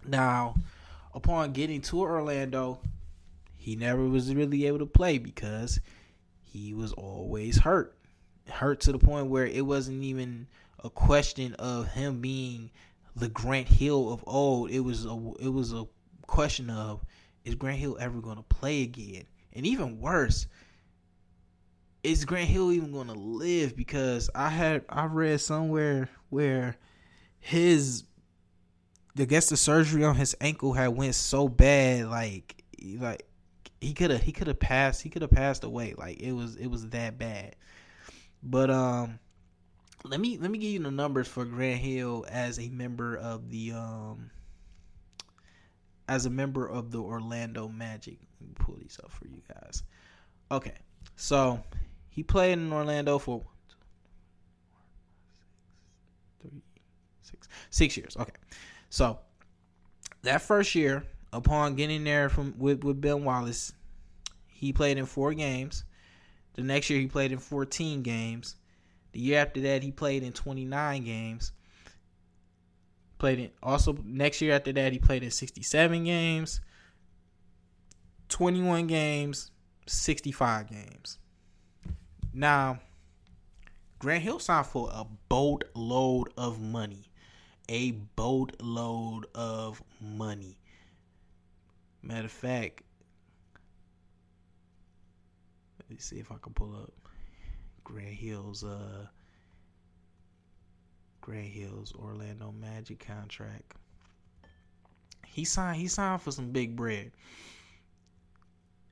[0.05, 0.55] Now,
[1.13, 2.79] upon getting to Orlando,
[3.55, 5.79] he never was really able to play because
[6.43, 7.97] he was always hurt.
[8.47, 10.47] Hurt to the point where it wasn't even
[10.83, 12.69] a question of him being
[13.15, 14.69] the Grant Hill of old.
[14.69, 15.87] It was a it was a
[16.27, 17.03] question of
[17.45, 19.25] is Grant Hill ever going to play again?
[19.53, 20.47] And even worse,
[22.03, 23.75] is Grant Hill even going to live?
[23.75, 26.75] Because I had I read somewhere where
[27.39, 28.03] his
[29.17, 32.63] I guess the surgery on his ankle had went so bad, like
[32.97, 33.25] like
[33.79, 35.93] he could have he could have passed he could have passed away.
[35.97, 37.55] Like it was it was that bad.
[38.43, 39.19] But um
[40.03, 43.49] let me let me give you the numbers for Grant Hill as a member of
[43.49, 44.31] the um
[46.07, 48.17] as a member of the Orlando Magic.
[48.39, 49.83] Let me pull these up for you guys.
[50.51, 50.75] Okay,
[51.15, 51.61] so
[52.09, 53.43] he played in Orlando for
[56.39, 56.61] three,
[57.21, 58.15] six, six years.
[58.19, 58.33] Okay,
[58.89, 59.19] so
[60.21, 61.03] that first year,
[61.33, 63.73] upon getting there from with, with Ben Wallace,
[64.47, 65.83] he played in four games.
[66.53, 68.55] The next year, he played in 14 games.
[69.11, 71.51] The year after that, he played in 29 games.
[73.25, 76.61] Played in also next year after that he played in 67 games,
[78.29, 79.49] 21 games,
[79.87, 81.17] 65 games.
[82.31, 82.81] Now,
[83.97, 87.09] Grant Hill signed for a boatload of money.
[87.67, 90.59] A boatload of money.
[92.03, 92.83] Matter of fact,
[95.79, 96.93] let me see if I can pull up
[97.83, 99.07] Grant Hill's uh
[101.25, 103.73] Grant Hill's Orlando Magic contract.
[105.25, 107.11] He signed he signed for some big bread.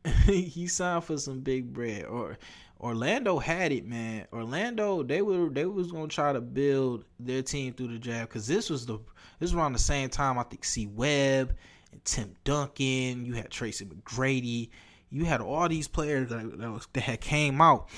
[0.25, 2.05] he signed for some big bread.
[2.05, 2.39] Or
[2.79, 4.25] Orlando had it, man.
[4.33, 8.47] Orlando they were they was gonna try to build their team through the draft because
[8.47, 8.97] this was the
[9.37, 11.55] this was around the same time I think C Webb
[11.91, 13.27] and Tim Duncan.
[13.27, 14.69] You had Tracy McGrady.
[15.11, 17.89] You had all these players that, that, was, that had came out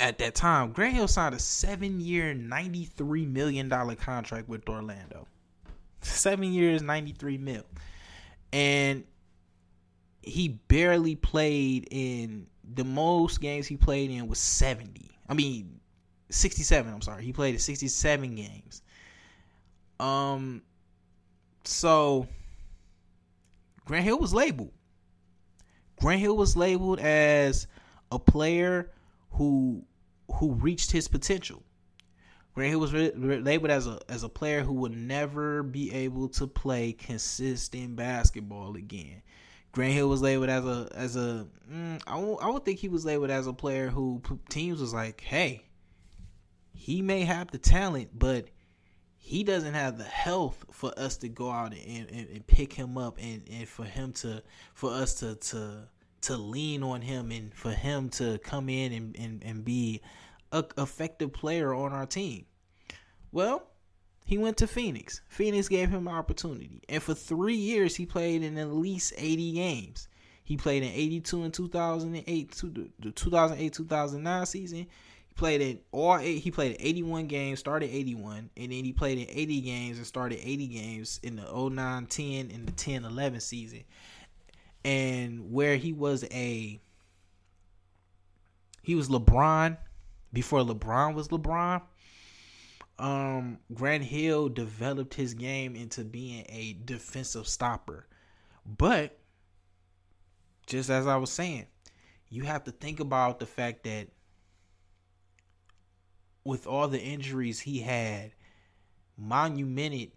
[0.00, 5.26] at that time, Grant Hill signed a seven year, $93 million contract with Orlando.
[6.02, 7.64] Seven years, 93 mil.
[8.52, 9.04] And
[10.22, 15.10] he barely played in the most games he played in was 70.
[15.28, 15.80] I mean,
[16.30, 17.24] 67, I'm sorry.
[17.24, 18.82] He played in 67 games.
[19.98, 20.62] Um
[21.64, 22.28] so
[23.84, 24.72] Grant Hill was labeled.
[26.00, 27.66] Grant Hill was labeled as
[28.12, 28.90] a player
[29.30, 29.84] who
[30.34, 31.62] who reached his potential.
[32.54, 35.92] Grant Hill was re- re- labeled as a as a player who would never be
[35.92, 39.22] able to play consistent basketball again.
[39.70, 42.88] Grant Hill was labeled as a as a mm, I, w- I would think he
[42.88, 45.66] was labeled as a player who teams was like, hey,
[46.74, 48.48] he may have the talent, but
[49.18, 52.96] he doesn't have the health for us to go out and, and, and pick him
[52.96, 54.42] up and, and for him to
[54.74, 55.86] for us to to
[56.22, 60.00] to lean on him and for him to come in and, and, and be
[60.52, 62.46] a effective player on our team.
[63.32, 63.68] Well,
[64.24, 65.22] he went to Phoenix.
[65.28, 66.82] Phoenix gave him an opportunity.
[66.88, 70.08] And for three years, he played in at least 80 games.
[70.44, 74.78] He played in 82 and 2008, to the 2008 2009 season.
[74.78, 76.38] He played in all eight.
[76.42, 80.40] He played 81 games, started 81, and then he played in 80 games and started
[80.42, 83.84] 80 games in the 09 10 and the 10 11 season
[84.84, 86.80] and where he was a
[88.82, 89.76] he was LeBron
[90.32, 91.82] before LeBron was LeBron.
[92.98, 98.06] Um, Grant Hill developed his game into being a defensive stopper.
[98.66, 99.18] But
[100.66, 101.66] just as I was saying,
[102.28, 104.08] you have to think about the fact that
[106.44, 108.32] with all the injuries he had,
[109.16, 110.12] monumented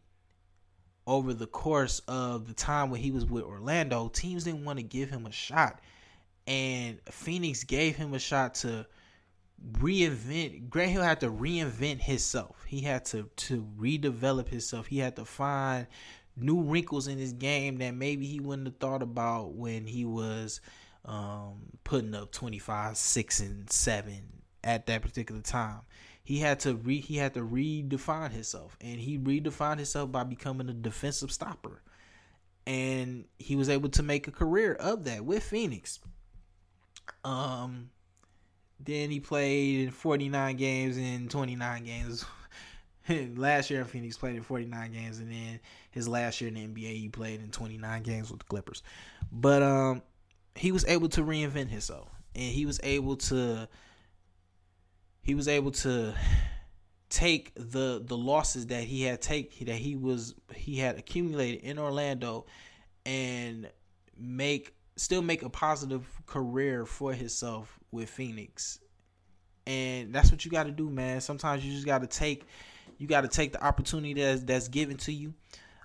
[1.08, 4.84] over the course of the time when he was with Orlando, teams didn't want to
[4.84, 5.80] give him a shot.
[6.48, 8.86] And Phoenix gave him a shot to
[9.74, 12.64] reinvent Grant Hill had to reinvent himself.
[12.68, 14.88] He had to to redevelop himself.
[14.88, 15.88] He had to find
[16.36, 20.62] new wrinkles in his game that maybe he wouldn't have thought about when he was
[21.06, 24.14] um, putting up 25, 6 and 7
[24.64, 25.82] at that particular time.
[26.32, 30.70] He had to re he had to redefine himself and he redefined himself by becoming
[30.70, 31.82] a defensive stopper.
[32.66, 36.00] And he was able to make a career of that with Phoenix.
[37.26, 37.90] Um
[38.80, 42.24] then he played in 49 games in 29 games.
[43.36, 45.60] last year in Phoenix played in 49 games, and then
[45.90, 48.84] his last year in the NBA he played in 29 games with the Clippers.
[49.34, 50.02] But um,
[50.56, 53.68] he was able to reinvent himself, and he was able to
[55.22, 56.14] he was able to
[57.10, 61.78] take the the losses that he had take that he was he had accumulated in
[61.78, 62.46] Orlando,
[63.06, 63.70] and
[64.18, 68.80] make still make a positive career for himself with Phoenix.
[69.68, 71.22] And that's what you got to do, man.
[71.22, 72.46] Sometimes you just got to take
[72.98, 75.34] you got to take the opportunity that's that's given to you.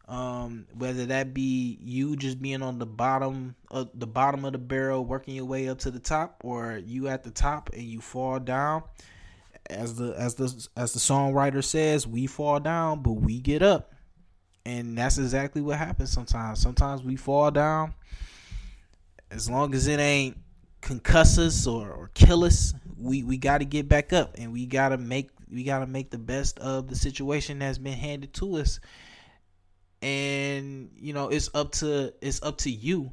[0.09, 4.59] Um, whether that be you just being on the bottom of the bottom of the
[4.59, 8.01] barrel, working your way up to the top, or you at the top and you
[8.01, 8.84] fall down.
[9.69, 13.93] As the as the as the songwriter says, we fall down, but we get up,
[14.64, 16.61] and that's exactly what happens sometimes.
[16.61, 17.95] Sometimes we fall down.
[19.31, 20.37] As long as it ain't
[20.83, 24.67] concuss us or, or kill us, we, we got to get back up and we
[24.67, 28.33] got to make we got to make the best of the situation that's been handed
[28.35, 28.81] to us.
[30.03, 33.12] And you know, it's up to it's up to you.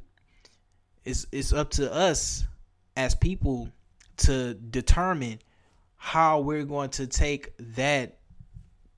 [1.04, 2.44] It's it's up to us
[2.96, 3.68] as people
[4.18, 5.40] to determine
[6.04, 8.18] how we're going to take that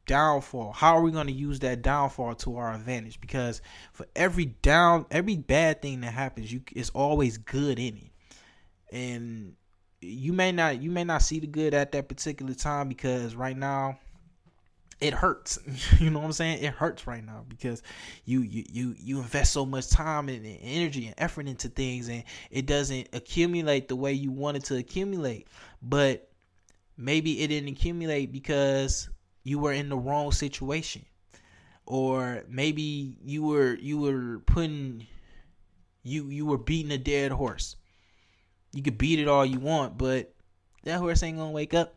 [0.07, 0.73] downfall.
[0.73, 3.21] How are we going to use that downfall to our advantage?
[3.21, 8.11] Because for every down, every bad thing that happens, you it's always good in it
[8.91, 9.55] and
[10.01, 13.57] you may not you may not see the good at that particular time because right
[13.57, 13.97] now
[15.01, 15.59] it hurts
[16.01, 17.83] you know what i'm saying it hurts right now because
[18.25, 22.25] you you you, you invest so much time and, energy and effort into things and
[22.51, 25.49] it doesn't accumulate the way you want it to accumulate
[25.83, 26.29] but
[26.97, 29.09] maybe it didn't accumulate because
[29.45, 31.05] you were in the wrong situation
[31.87, 35.07] or maybe you were you were putting
[36.03, 37.77] you you were beating a dead horse
[38.77, 40.35] you could beat it all you want, but
[40.85, 41.95] that horse ain't gonna wake up.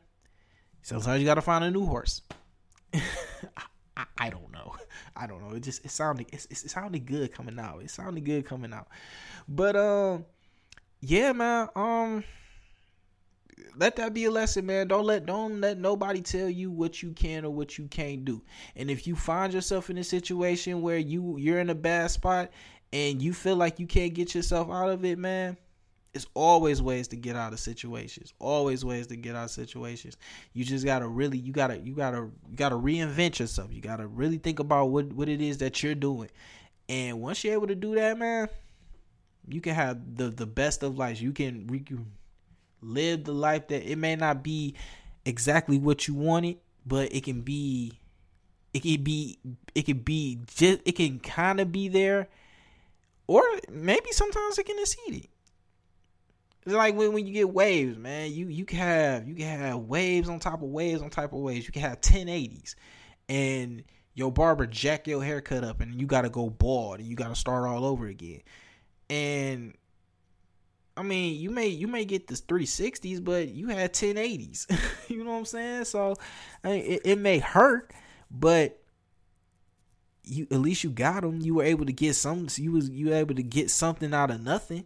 [0.82, 2.22] Sometimes you gotta find a new horse.
[2.94, 4.76] I, I, don't know.
[5.14, 5.56] I don't know.
[5.56, 7.84] It just it sounded it, it sounded good coming out.
[7.84, 8.88] It sounded good coming out.
[9.46, 10.26] But um,
[11.02, 11.68] yeah, man.
[11.76, 12.24] Um,
[13.76, 14.88] let that be a lesson, man.
[14.88, 18.42] Don't let don't let nobody tell you what you can or what you can't do.
[18.76, 22.52] And if you find yourself in a situation where you you're in a bad spot
[22.92, 25.58] and you feel like you can't get yourself out of it, man
[26.12, 28.34] it's always ways to get out of situations.
[28.40, 30.18] Always ways to get out of situations.
[30.54, 33.72] You just gotta really you gotta you gotta you gotta reinvent yourself.
[33.72, 36.30] You gotta really think about what what it is that you're doing.
[36.88, 38.50] And once you're able to do that man
[39.50, 41.84] you can have the the best of life you can re-
[42.82, 44.76] live the life that it may not be
[45.26, 47.94] exactly what you wanted but it can be
[48.74, 49.38] it can be
[49.76, 52.28] it can be just it can kind of be there
[53.28, 55.30] or maybe sometimes it can exceed it
[56.66, 58.32] it's like when, when you get waves, man.
[58.32, 61.40] You you can have you can have waves on top of waves on top of
[61.40, 61.66] waves.
[61.66, 62.76] You can have 1080s,
[63.28, 67.16] and your barber jack your haircut up, and you got to go bald, and you
[67.16, 68.42] got to start all over again.
[69.10, 69.74] And
[71.00, 74.70] I mean, you may you may get this 360s, but you had 1080s.
[75.08, 75.86] you know what I'm saying?
[75.86, 76.16] So
[76.62, 77.94] I mean, it, it may hurt,
[78.30, 78.84] but
[80.26, 81.40] you at least you got them.
[81.40, 82.50] You were able to get some.
[82.54, 84.86] You was you able to get something out of nothing.